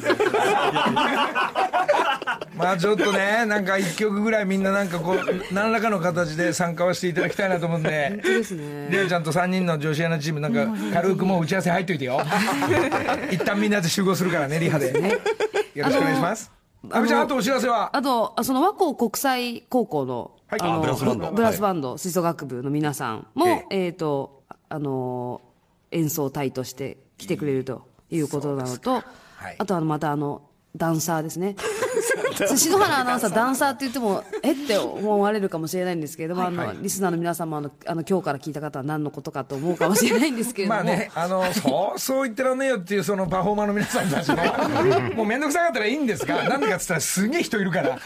[2.70, 8.10] まあちょっとねなんか一曲ぐらいみんななんかこう何らかの形で参加はしていただきたいなと思うんで。
[8.10, 8.90] 本当ですね。
[8.92, 12.22] レオちゃんと3人の女子アナチームなんか軽くもう打ち合わせ入っといてよ。
[13.32, 14.94] 一旦みんなで集合するからねリハで。
[15.74, 16.52] よろしくお願いします。
[16.84, 17.90] 安倍ちゃんあとお知らせは？
[17.92, 20.60] あと、あその和光国際高校の、はい。
[20.62, 21.32] あのあブラスバンド。
[21.32, 25.42] ブラスバンド、吹奏楽部の皆さんも、えっ、と、あの、
[25.92, 29.02] 演奏隊として来てくれるということなのと、は
[29.50, 29.56] い。
[29.58, 30.44] あとはまたあの、
[30.76, 31.56] ダンサーですね。
[32.56, 34.56] 篠原アナウンサー、ダンサーって言っても、えっ？
[34.68, 48.00] て思われるかもしれないんですけれども、あの、リスナーの皆さんもあの、あの、今日から聞いた方は何のことかと思うかもしれないんですけれども、まあね、あの、そう、そう言ってらんねえよっていうそのパフォーマーの皆さんたちも、 もうめんどくさかったらいいんですが、なんでかっつったらすげえ人いるから。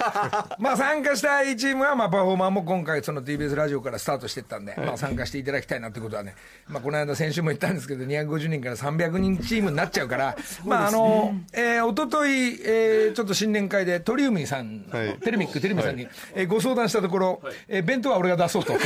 [0.59, 6.35] まあ参加したいチームは、まあパフォーマーも今回その TBS ラジオからスタートしてったんで、まあ参加していただきたいなってことはね、
[6.67, 15.13] まあこの間先週も言ったんですけど、250人から300人チームになっちゃうから、まああの、えー、おととい、えー、ちょっと新年会で鳥海さん、はい。
[15.19, 18.73] テレミック、テレミさんに、えーご相談したところ、えー弁当は俺が出そうと。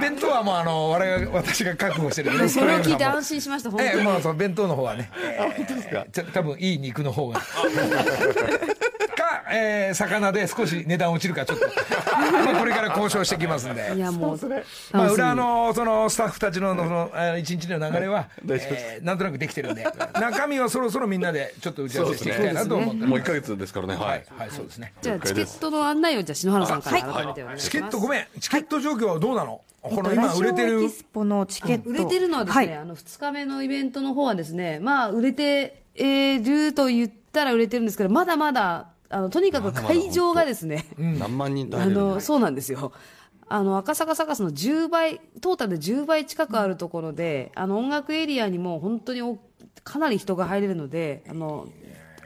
[0.00, 4.04] 弁当はもうあの、我々が私が確保してるんでそれを聞いて安心しました、本当ええ、に。
[4.04, 7.40] まあ、その弁当の方はね、えーちょ多分いい肉の方が。
[9.46, 11.66] か、えー魚で少し値段落ちるか、ちょっと。
[12.44, 13.92] まあ、これから交渉してきますんで。
[13.94, 14.38] いや、もう、
[14.92, 23.94] まあ、裏の、その、スタッフたちの、 その、あの一日の流れは、えーなんとなくできてるんで、中身はそろそろみんなで、ちょっと打ち合わせしていきたいなと思ってもう1ヶ月ですからね。
[23.94, 24.92] ははいい。、はい、そうですね。
[25.02, 27.64] じゃあ、チケットの案内を、じゃあ、篠原さんから改めてお願いします。
[27.64, 29.60] チケットごめん、チケット状況はどうなの？
[29.82, 30.82] この今売れてる？
[30.82, 30.92] エキ。
[30.92, 31.90] スポのチケット。
[31.90, 42.92] 売れてるのはですね、はいあの2日目のイベントの方はですね、まあ、売れてえーると言ったら売れてるんですけど、まだまだ、あのとにかく会場がですね、何万人とあのそうなんですよ。
[43.48, 49.38] あの赤坂サカスの10倍、トータルで10倍近くあるところで、あの音楽エリアにも本当にお
[49.84, 51.68] かなり人が入れるので、あの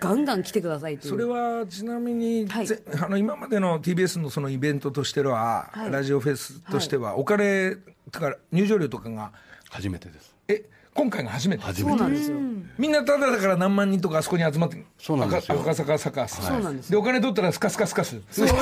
[0.01, 1.11] ガンガン来てくださいという。
[1.11, 7.77] それはちなみに、はいぜあの今までの TBS のそのイベントとしては、はいラジオフェスとしては、お金
[8.11, 9.33] とか入場料とかが、
[9.69, 10.35] 初めてです。
[10.49, 10.65] え
[10.95, 11.99] 今回が初めて初めて。
[11.99, 12.37] そうなんですよ。
[12.79, 18.59] みんなただだから何万人とかあそこに集まってそうなんですよ赤赤坂サカス、そうなんですでお金取ったらスカスカスカス そんなこ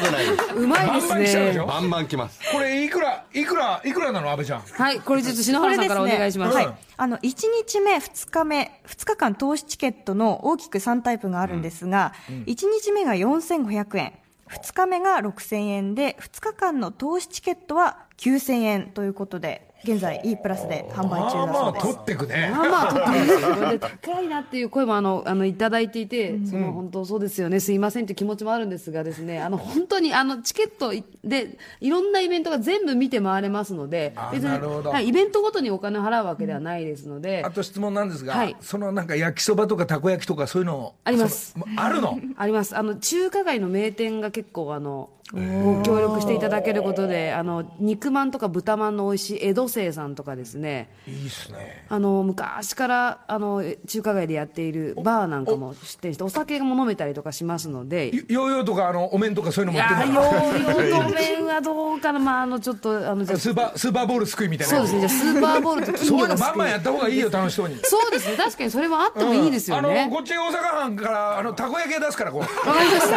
[0.00, 0.54] とないです。
[0.54, 1.66] うまいですねょ。
[1.66, 2.40] バンバン来ます。
[2.52, 4.30] これいくらいくらいくらなの？
[4.30, 6.56] 安倍ちゃんはい、これちょっと篠原さんからお願いします。
[6.56, 6.74] はいうん。
[6.96, 14.12] あの、1日目、2日目、2日間投資チケットの大きく3タイプがあるんですが、1日目が4500円、
[14.48, 21.86] 2日目が6000円で、2日間の投資チケットは9000円ということで、現在 E プラスで販売まあまあ中だそうです。
[21.86, 22.50] 取ってくね。
[22.50, 23.68] まあまあ、とってもですよ。
[23.70, 30.92] で、 高いなっていう声も、あの、あの、いただいていて、その、本当そうですよね、すいませんという気持ちもあるんですがですね、あの、本当に、あの、チケット
[31.22, 34.90] で、いろんなイベントが全部見て回れますのであ、別に、なるほど。
[34.90, 37.42] はい、イベントごとにお金を払うわけではないですので。
[37.44, 38.56] あ、と質問なんですが、はい。
[38.60, 41.54] そのなんか焼きそばとかたこ焼きとかそういうのあります。
[41.76, 42.18] あるの？
[42.36, 42.76] あります。
[42.76, 51.86] あの、中華街の名店が結構、あの、ご協力していただけることで、あの、肉まんとか豚まんの美味しい江戸清さんとかですね、いいっすね。
[51.88, 58.08] あの昔からあの中華街でやっているバーなんかも出店してお酒も飲めたりとかしますので。
[58.08, 64.76] いヨーヨーとかあのお面とかそういうの持ってるのヨー ヨーの麺はどうかな、まあ、あの、ちょっと、あの、じゃあスーパースーパーボールすくいみたいな。
[64.76, 66.22] そうですね、じゃあスーパーボールと金そうい。
[66.24, 67.78] うのバンバンやった方がいいよ楽しそうに。
[67.82, 70.08] そうですね、確かにそれもあってもいいですよあのね。
[70.12, 72.40] こっち大阪藩からあのたこ焼き屋出すからこう。
[72.40, 73.10] わかりまし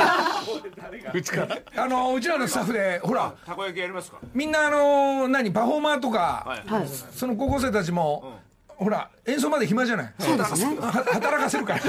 [1.34, 1.78] た。
[1.84, 3.34] あのうちらのスタッフでほら。
[3.46, 4.18] たこ焼きやりますか？
[4.34, 6.88] みんなあの何パフォーマーとか、はい。
[6.88, 10.14] その高校生たちも、ほら演奏まで暇じゃない？
[10.20, 11.80] そうですね働かせるから。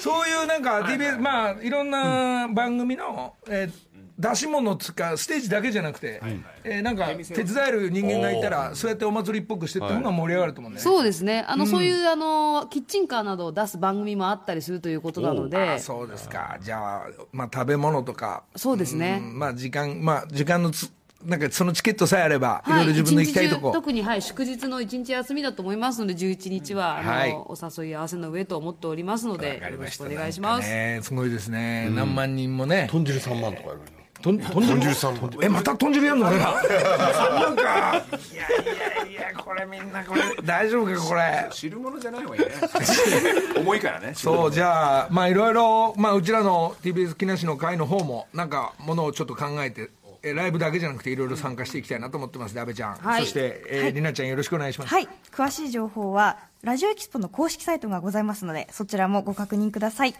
[0.00, 6.20] そういうなんか TBS、まあいろんな番組の、えー出し物つかステージだけじゃなくて、
[6.64, 11.44] えーなんか手伝える人間がいたらそうやってお祭りっぽくしてった方が盛り上がると思うんだよね、そうですね。
[11.48, 16.58] あの、そういう、あの、キッチンカーなどを出す番組もあったりするということなのあで、そうですか。
[16.60, 18.44] じゃあ、まあ、食べ物とか。
[18.56, 19.20] そうですね。
[19.22, 19.38] うん。
[19.38, 20.90] まあ時間まあ時間のつ
[21.24, 22.86] なんかそのチケットさえあれば、いろはい。
[22.86, 23.72] ろいろ自分の行きたいとこ。
[23.72, 27.32] 特に、はい、祝日の一日休みだと思いますので、11日は、あの、はい。
[27.32, 30.68] お誘い合わせの上と思っておりますので、よろしくお願いします。
[30.68, 31.90] ね、すごいですね。
[31.90, 32.88] 何万人もね。
[32.90, 33.80] 豚汁3万とかやる
[34.22, 35.30] とん豚汁さん。
[35.42, 36.52] えまた豚汁やんの俺ら。
[36.52, 37.62] なんか。
[37.62, 38.46] いや
[39.06, 40.22] いやいやこれみんなこれ。
[40.42, 41.48] 大丈夫かこれ。
[41.50, 42.48] 汁物じゃない方がいいね。
[43.56, 44.12] 重いからね。
[44.14, 49.90] そうじゃあまあいろいろまあうちらの TBS 木梨の会の方もなんかものをちょっと考えて
[50.22, 53.22] えライブだけじゃなくていろいろ参加していきたいなと思ってますで阿部ちゃん、はい。
[53.22, 55.08] そして、えーりなちゃんよろしくお願いします、はい。
[55.30, 60.14] 詳しい情報はラジオエキスポの公式サイトがございますのでそちらもご確認ください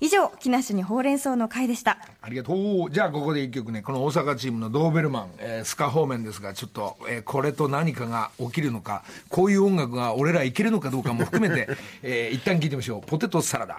[0.00, 1.98] 以上木梨にほうれん草の会でした。
[2.22, 2.90] ありがとう。
[2.90, 3.82] じゃあここで一曲ね。
[3.82, 11.68] この大阪チームのドーベルマン、えースカ方面ですがちょっと、えーこれと何かが起きるのかこういう音楽が俺らいけるのかどうかも含めて、
[12.02, 13.02] えー一旦聞いてみましょう。
[13.06, 13.78] ポテトサラダ。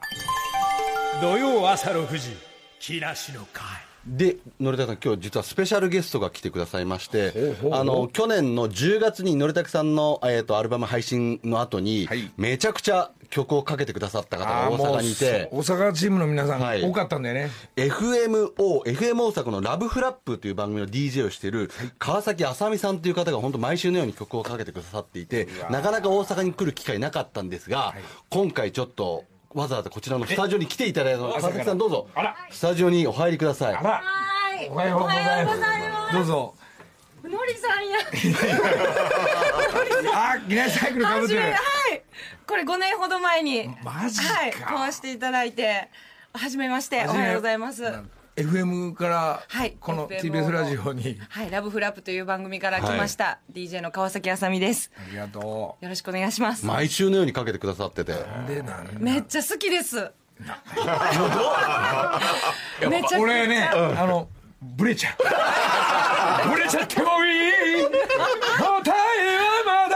[1.21, 2.37] 土曜朝6時
[2.79, 3.65] 木梨の会。
[4.05, 12.31] で、のりたけさん、今日実はスペシャルゲストが来てくださいまして、あの、去年の10月にのりたけさんの、えっ、と、アルバム配信の後に、はい。
[12.35, 16.81] めちゃくちゃ曲をかけてくださった方が大阪にいて、もう大阪チームの皆さん、はい。
[16.83, 17.49] 多かったんだよね。
[17.75, 21.51] FMO、FM 大阪のラブフラップという番組の DJ をしてい。
[21.51, 27.93] る川崎あさみさんという方が本当毎週のように曲をかけてくださっていて、なかなか大阪に来る機会なかったんですが、
[28.29, 32.07] 今回ちょっと、わざわざこちらのスタジオに来ていただいたので、川崎さんどうぞ。
[32.15, 33.75] あら、スタジオにお入りください。
[33.75, 34.01] あら。
[34.69, 35.55] おはようございま
[36.09, 36.15] す。
[36.15, 36.55] どうぞ。
[37.23, 37.99] のりさんや。
[40.33, 41.41] あギネスサイクルかぶってる。
[41.41, 41.53] はい。
[42.47, 43.69] これ5年ほど前に。
[43.83, 44.51] マジかはい。
[44.51, 45.89] 買わせていただいて。
[46.33, 47.05] はじめまして。
[47.05, 47.83] おはようございます。
[48.37, 49.75] FM からはい。
[49.79, 51.51] この TBS ラジオにはい。
[51.51, 53.39] ラブフラップという番組から来ました。
[53.51, 54.89] DJ の川崎あさみです。
[54.97, 56.65] ありがとよろしくお願いします。
[56.65, 58.13] 毎週のようにかけてくださってて。
[58.13, 60.09] うでなんめっちゃ好きです。
[62.89, 64.27] めっちゃ俺ね、あの
[64.61, 67.51] ブレちゃうブレちゃってもいい
[67.83, 67.91] 答
[68.59, 69.89] えはま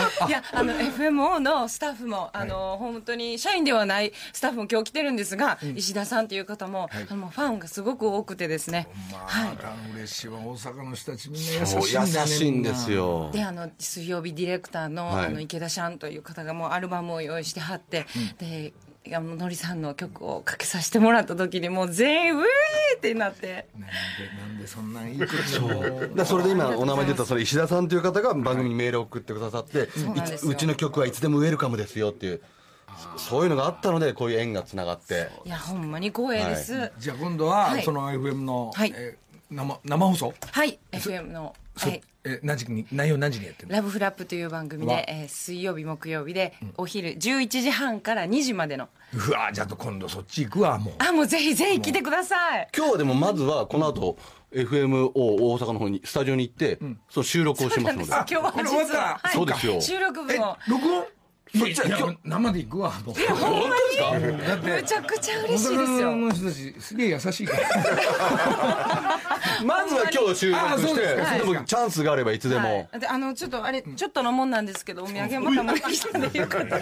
[0.00, 8.88] だいや、あの、FMO のスタッフも、あの、本当に社員ではないスタッフも今日来てるんですが、石田さんという方も、あの、ファンがすごく多くてですね。
[9.12, 9.48] はい。
[9.62, 10.38] あの嬉しいわ。
[10.38, 13.30] 大阪の人たちみんな優しそう優いんだよねしいんですよ。
[13.32, 15.26] であの水曜日ディレクターの,、はい。
[15.26, 18.06] あの池田シャンという方がもうアルバムを用意してはって、
[18.38, 18.72] で
[19.14, 22.44] あののりさんの曲をかけさせてもらった時にもう全員ウェー
[22.96, 23.66] ってなって。
[23.78, 29.88] ななんでなんでそんなんいい曲をでそれで今お名前出たその石田さんという方が番組にメールを送ってくださって、
[30.46, 32.40] うちの曲はいつでもウェルカムですよっていう
[33.16, 35.28] そういうのがあったのでこういう縁がつながって。
[35.44, 36.92] いやほんまに光栄です。
[36.98, 37.82] じゃあ今度は、はい。
[37.82, 38.92] その FM の、はい。
[38.94, 43.76] えー生生放送、はい、FM の、そはい、え何時に内容何時にやってるの？
[43.76, 44.96] ラブフラップという番組わ。
[44.96, 48.88] で、えー水曜日木曜日で、お昼11時半から2時までの。
[49.12, 50.94] うわじゃあ今度そっち行くわもう。
[50.98, 52.68] あもうぜひぜひ来てください。
[52.76, 54.16] 今日はでもまずはこの後
[54.52, 56.78] FMO 大阪の方にスタジオに行って、
[57.10, 58.10] その収録をしますので。
[58.10, 59.80] 今日は実は、そうですよ。
[59.80, 61.04] 収録分えを録音？
[61.58, 62.18] そっちはいや今日。
[62.24, 63.14] 生で行くわもう。
[63.34, 63.76] ほんま
[64.30, 64.38] に。
[64.46, 66.10] だってむちゃくちゃ嬉しい大ですよ。
[66.10, 67.62] 阪の人たちすげえ優しいから
[69.64, 76.78] まずは今日収録あそうしてですかでもチャンスがあればいつでも、はい、であのちょっとあれちょっとのもんなんですけどお土産また持ってきたんでよかった。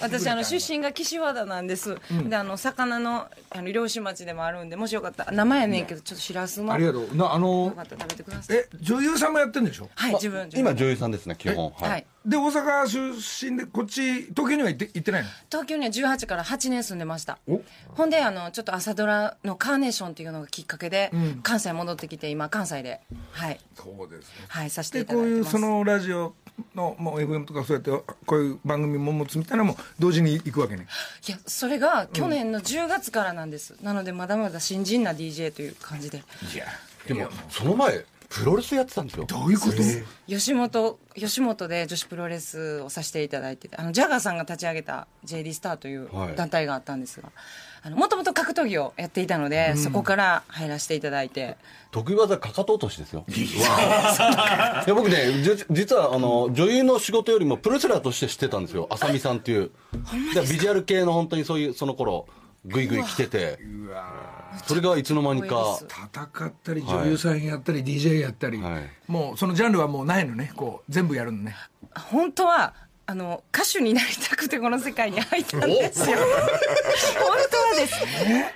[0.00, 1.96] 私あの出身が岸和田なんです、
[2.28, 7.16] であの魚のあの漁師町でもあるんでもしよかったら生やねんけどちょっとしらすのありがとう。
[7.16, 8.56] なあよのかったら食べてください。
[8.56, 9.88] え女優さんもやってんでしょ？
[9.94, 10.60] はい自分自分。
[10.60, 11.70] 今女優さんですね基本。
[11.70, 15.28] はい、で大阪出身でこっち東京には行って行ってないの？
[15.48, 17.38] 東京には18から8年住んでました。
[17.48, 17.62] お？
[17.94, 21.10] ほんであのちょっと朝ドラの「カーネーション」っていうのがきっかけで、
[21.42, 23.00] 関西戻ってきて今関西で。
[23.32, 23.58] はい。
[23.74, 24.44] そうですね。
[24.48, 25.52] はいさせてでいただいてます。
[25.52, 26.34] こういうそのラジオ
[26.74, 27.90] のもう FM とかそうやって
[28.26, 30.86] こういう番組も持つみたいなのも同時に行くわけね。
[31.26, 36.18] いやそれが去年の10月からなんです、なのでまだまだ新人な DJ という感じで。
[36.18, 36.66] いや
[37.06, 39.24] でもその前プロレスやってたんですよ。
[39.24, 39.76] どういうこと？
[40.28, 46.36] 吉本吉本で女子プロレスをさせていただいててあのジャガーさんが立ち上げた JD スターというはい。
[46.36, 47.30] 団体があったんですが
[47.90, 51.56] もともと格闘技をやっていたので、そこから入らせていただいて。
[51.90, 53.24] 得意技かかと落としですよ。
[53.28, 54.84] いや。
[54.94, 58.86] 僕ねじ実はあの女優の仕事よりもプロレスラーとして知ってたんですよ。
[58.90, 59.70] 浅見さんっていう。
[60.34, 62.26] でビジュアル系の本当にそういうその頃
[62.64, 63.58] グイグイ来てて。
[64.66, 65.78] それがいつの間にか。
[65.88, 68.90] 戦ったり女優さんやったり DJ やったり、はい。
[69.06, 70.52] もうそのジャンルはもうないのね。
[70.56, 71.56] こう全部やるのね。
[71.94, 72.74] 本当は
[73.06, 76.16] あの歌手になりたくてこの世界に入ったんですよ。
[76.16, 76.26] 本
[77.50, 77.86] 当はで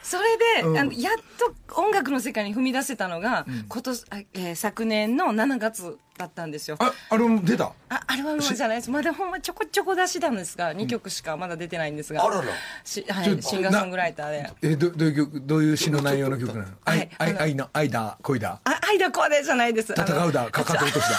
[0.02, 0.10] す。
[0.10, 0.38] それ
[0.72, 6.76] で、あのやっと音楽の世界に踏み出せたのが、今年あえー昨年の7月だったんですよ。
[6.78, 7.72] あアルバム出た？
[7.88, 8.90] あアルバムじゃないです。
[8.90, 12.24] まだほんまちょこちょこ出したんですが、2曲しかまだ出てないんですが。
[12.24, 12.44] あらら。
[12.84, 14.50] しはい、シンガーソングライターで。
[14.62, 15.40] えどどういう曲？
[15.40, 16.66] どういう詩の内容の曲なの？
[16.84, 17.10] はい。
[17.18, 18.60] 愛愛あの愛の愛だ恋だ。
[18.64, 19.92] あ、愛だこうでじゃないです。
[19.92, 21.16] 戦うだかかと落としだ。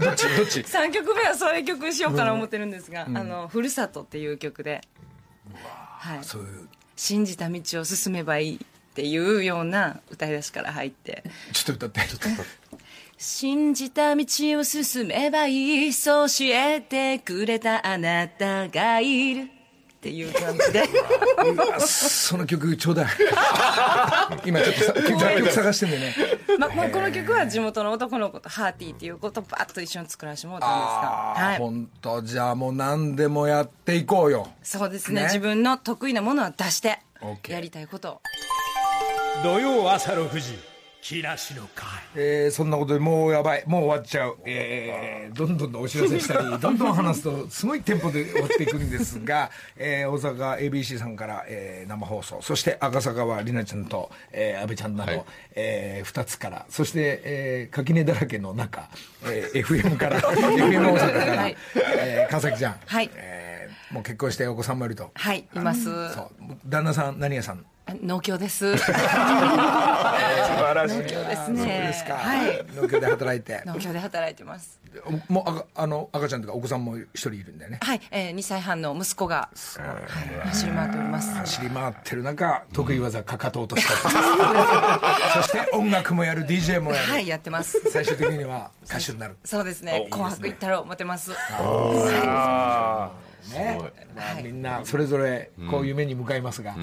[0.04, 0.36] どっち？
[0.36, 4.80] どっち？3曲目はそういう曲にしようかな思ってるんですが、あの、ふるさとっていう曲で、
[5.98, 6.18] はい。
[6.22, 6.68] そういう。
[6.96, 8.58] 信じた道を進めばいいっ
[8.94, 11.24] ていうような歌い出しから入って。
[11.52, 12.10] ちょっと歌って。
[12.10, 12.42] ちょっと
[13.24, 14.24] 信じた道
[14.58, 19.42] を進めばいいそう教えてくれたあなたがいる。
[19.42, 19.46] っ
[20.00, 20.82] ていう感じで。
[21.86, 23.06] その曲ちょうだい。
[24.44, 26.14] 今ちょっとさ曲曲探してんだよね。
[26.58, 30.92] まもうこの曲は地元の男の子とハーティーっていう子とバッと一緒に作らせてもらったんですが。
[30.92, 31.58] ああはい。
[31.58, 34.48] 本当じゃあもう何でもやっていこうよ。
[34.64, 35.20] そうですね。
[35.20, 35.26] ね。
[35.28, 38.20] 自分の得意なものは出して OK やりたいことを。
[39.44, 40.71] 土曜朝6時
[41.04, 41.88] 木梨の会。
[42.14, 43.64] えーそんなことでもうやばい。
[43.66, 52.40] もう終わっちゃう、えーどんどんお知らせしたり どんどん話すとすごいテンポで終わっていくんですが、えー大阪 ABC さんから、えー生放送。
[52.40, 55.24] そして赤坂は里奈ちゃんと、えー、安倍ちゃんなど、はい。
[55.56, 56.66] え2つから。
[56.70, 58.88] そして、えー垣根だらけの中、
[59.24, 61.56] えー FM から FM 大阪から、はい。
[61.98, 63.10] えー川崎ちゃん、はい。
[63.16, 63.52] えー
[63.92, 65.10] もう結婚してお子さんもいると。
[65.14, 65.84] はいいます。
[66.14, 66.30] そう。
[66.64, 67.66] 旦那さん何屋さん？
[68.00, 68.76] 農協です。
[68.76, 68.92] 素晴
[70.74, 70.96] らしい。
[70.98, 72.64] 農協ですそうねですか、はい。
[72.74, 73.62] 農協で働いて。
[73.66, 74.80] 農協で働いてます。
[75.28, 77.78] もう赤あの赤ちゃんとかお子さんも一人いるんだよね。
[77.82, 81.34] はい、えー、2歳半の息子が、はい、走り回っております。
[81.34, 84.10] 走り回ってる中得意技かかと落とした
[85.40, 87.80] そして音楽もやる DJ もやる、はいやってます。
[87.90, 89.36] 最終的には歌手になる。
[89.44, 90.08] そうですね。
[90.10, 91.30] 紅白行ったらモテます
[93.50, 93.78] ね、
[94.14, 96.80] まあ、みんなそれぞれこう夢に向かいますが、はい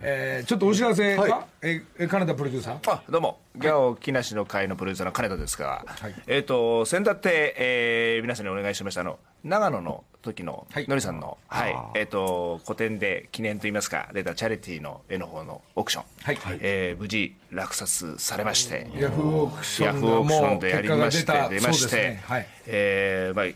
[0.00, 1.32] えーちょっとお知らせか、はい。
[1.62, 2.90] ええカナダプロデューサー？
[2.90, 6.14] あどうも、ギャオ木梨の会のプロデューサーの金田ですが、はい。
[6.26, 10.86] えっ、と先だって、えー皆さんにお願いしましたあの長野の時のはい。
[10.88, 11.76] のりさんの、はい。
[11.94, 16.38] えっ、と個展で記念といいますか出たチャリティーの絵の方のオークション、はい。
[16.60, 22.22] えー無事落札されまして、ヤフーオークショヤンがフーオークショもうンでや結果が出りましてたそうです出まして、ね。
[22.26, 23.46] はい、えーまあ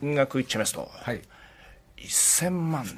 [0.00, 1.20] 金額いっちゃいますと、はい、
[2.06, 2.92] 1000万で。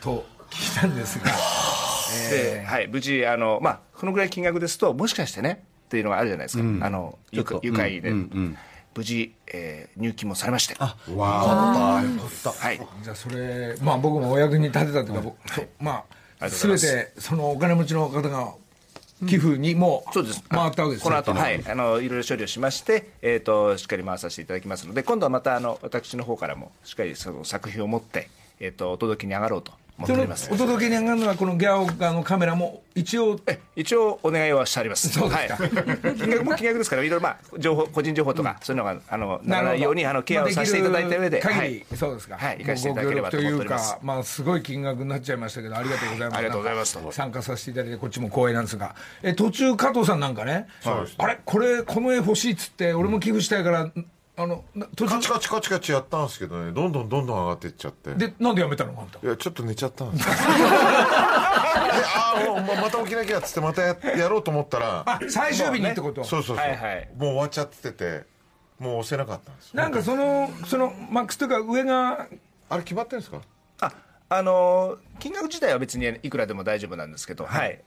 [0.00, 1.30] と聞いたんですが。
[2.30, 8.58] で、はい、無事あの、まあ、このぐらい金額ですともしかしてねっていうのがあるじゃないですか、あのゆかちょっと愉快で、うんうんうん。
[8.94, 10.74] 無事、えー入金もされまして。
[10.78, 12.02] わあ。
[12.02, 16.04] はい、じゃあそれまあ僕もお役に立てたというか、僕そうまあ
[16.40, 16.86] ありがとうございます。
[16.86, 18.54] 全てそのお金持ちの方が
[19.26, 20.12] 寄付にもう
[20.48, 21.64] 回ったわけですこの後ねはい。
[21.66, 28.28] あのいろいろ処理をしまして、えー、としっかり回させていただきますので今度はまたあの私の方からもしっかりその作品を持って、
[28.60, 29.72] えー、とお届けに上がろうと
[30.04, 33.38] そのお届けに上がるのはこのギャオガのカメラも一応。
[33.46, 35.08] え一応お願いはしてあります。
[35.08, 35.56] そうですか。
[35.56, 42.36] はい、金額も金額ですからいろいろまあ情報個人情報とか、そういうのがあのならないようにあのケアをさせていただいた上で、まあ限り、そうですか。
[42.36, 43.92] はい行かせていただければと思っております。
[43.92, 46.38] ご協力というか、まあ、すごい金額になっちゃいましたけど、ありがとうございます。
[46.38, 46.98] ありがとうございます。
[47.12, 53.90] 参加させていただいて、こっちも光栄なんですが、え、途中、加藤さんなんかね、あれ、これ、この絵欲しいっつって、俺も寄付したいから、
[54.42, 54.64] あの、
[55.08, 56.72] カチ中、カチカチカチやったんですけどね。
[56.72, 58.14] どんどんどんどん上がっていっちゃって。
[58.14, 58.98] で、なんでやめたの？
[59.00, 59.18] あんた。
[59.24, 60.26] いやちょっと寝ちゃったんです。
[61.24, 65.02] ああもうままた起きなきゃっつってまたややろうと思ったら。
[65.06, 66.24] あ、最終日にってこと？
[66.24, 67.08] そうそうそう、はいはい。
[67.16, 68.24] もう終わっちゃってて
[68.78, 69.70] もう押せなかったんです。
[69.70, 72.26] よなんかその、その、マックスというか、上が、
[72.68, 73.40] あれ決まってるんですか？
[73.80, 73.92] あ
[74.28, 77.80] あの金額自体は別にいくらでも大丈夫なんですけど、はい、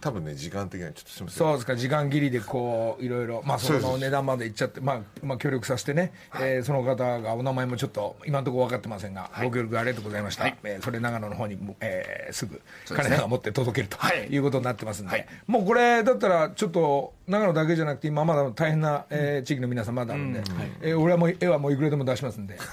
[0.00, 1.38] 多分ね時間的にはちょっとすみません。
[1.38, 1.74] そうですか。
[1.74, 14.28] 時間切りでこういろいろまあその値段までいっちゃってまあまあ協力させてね、えーその方がお名前もちょっと今のところ分かってませんが、ご協力ありがとうございました、えーそれ長野の方にも、えーすぐ金田が持って届けるとはい。
[14.28, 15.26] いうことになってますんで、はい。
[15.48, 20.44] もうこれだったらちょっと長野だけじゃなくて今まだ大変な、えー地域の皆さんまだあるんで、
[20.80, 22.54] えー俺はもう絵はもういくらでも出しますんで。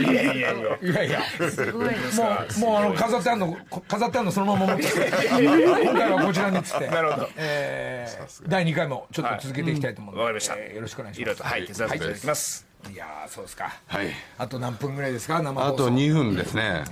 [0.00, 0.52] いやいやいや。
[0.82, 1.20] いやいや
[1.56, 5.00] もう、もうあの飾ってあるの、こ飾ってあるのそのまま持ってきて、
[5.40, 7.28] 今回はこちらにっつって、なるほど。
[7.36, 11.52] えー第2回もちょっと続けていきたいと思うので、わかりました、えーよろしくお願いしいろいろと、ます。
[11.52, 12.96] はい、手伝わせていただきます、い。
[12.96, 13.72] やーそうですか。
[13.86, 14.06] はい。
[14.38, 15.74] あと何分ぐらいですか、生放送。
[15.74, 16.84] あと2分ですね。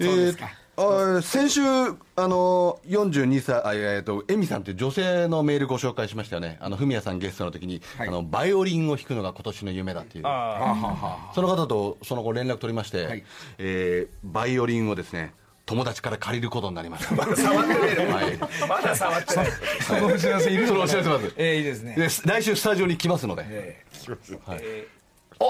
[0.00, 0.59] そうですか。
[0.80, 8.08] あー先週、あの42歳、あえっと、エミさんという女性のメールご紹介しましたよね、あの、フミヤさんゲストの時に、はい。
[8.08, 10.24] あの、バイオリンを弾くのが今年の夢だっていう。
[10.24, 13.24] はあはあはその方とその後連絡取りまして、はい。
[13.58, 15.34] えーバイオリンをですね、
[15.66, 17.14] 友達から借りることになりました。
[17.36, 18.38] 触ってないはい。
[18.68, 19.46] まだ触ってない。
[19.48, 21.32] あそのお知らせいるそのお知らせます。
[21.36, 21.94] えーいいですね。
[21.96, 23.84] で来週スタジオに来ますので、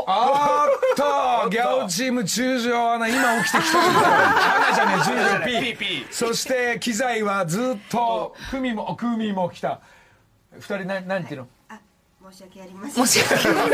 [0.07, 3.79] あーっと、ギャオチーム中条アナ、今起きてきた。
[3.81, 6.07] アナじゃねえ、中条 P。
[6.11, 9.81] そして、機材はずっと、クミも、クミも来た。
[10.53, 11.49] 二人何何ていうの？
[12.31, 13.07] 申し訳ありません。
[13.07, 13.71] 申し訳ない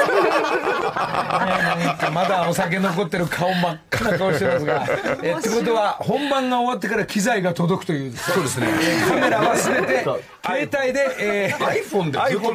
[1.86, 1.98] なん。
[1.98, 4.86] かまだお酒残ってる顔真っ赤な顔してますが。
[5.22, 8.12] えってことは本番が終わってから機材が届くという。
[8.16, 8.68] そうですね。
[9.08, 10.04] カメラは全て
[10.44, 12.10] 携帯で、えー iPhone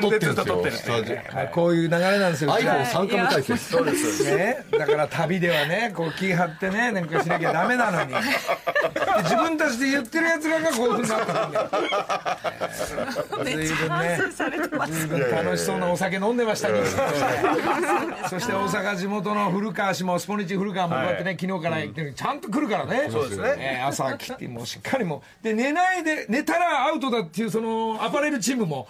[0.09, 0.95] でずっと撮ってるんですよ。
[0.97, 2.51] スタジオまあこういう流れなんですよ。
[2.51, 8.13] iPhone3 カメ体制ですそうですね、だから旅ではねこう気張ってねなんかしなきゃダメなのに。
[8.13, 8.19] で
[9.23, 11.09] 自分たちで言ってるやつらがこういうふうに。
[11.11, 11.69] なってるんだよ
[13.43, 14.19] 随分ね
[14.89, 16.85] 随分楽しそうなお酒飲んでましたけど。
[18.29, 23.09] そして大阪地元の古川氏もスポニチ古川もこうやってね、昨日から言ってるちゃんと来るからね。
[23.11, 25.43] そうですね、朝来てもうしっかりもう。
[25.43, 28.87] で寝ないで寝たらアウトだっていうそのアパレルチームも,、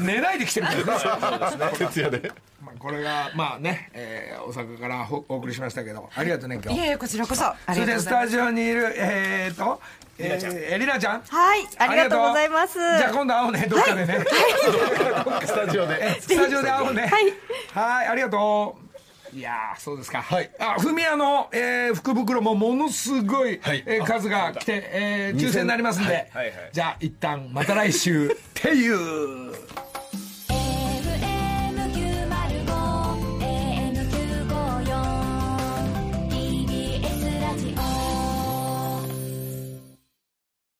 [0.00, 0.38] 寝ない。
[0.38, 1.72] で来てるからね。
[1.78, 2.32] 徹夜で。
[2.62, 6.76] まあこれがまあね、えー、大阪からほお送りしましたけどありがとうね今日。
[6.76, 7.44] いやいやこちらこそ。
[7.44, 8.08] あそしてスりがとうございます。
[8.08, 9.80] タジオにいるえー、と
[10.18, 11.22] えー、りなちゃん。
[11.22, 12.74] はい、ありがとうございます。
[12.74, 13.66] じゃあ今度会おうね。
[13.68, 14.24] どっかでね、
[15.44, 17.10] スタジオでスタジオで会おうね。
[17.72, 18.06] はい。
[18.08, 18.88] ありがとう。
[19.36, 20.22] いやーそうですか。
[20.22, 20.50] はい。
[20.58, 23.84] あフミヤの、えー、福袋もものすごい、はい。
[23.86, 26.46] えー数が来て、えー、抽選になりますんで、はい。
[26.46, 26.52] はい。
[26.72, 28.28] じゃあ一旦また来週。
[28.58, 29.52] っていう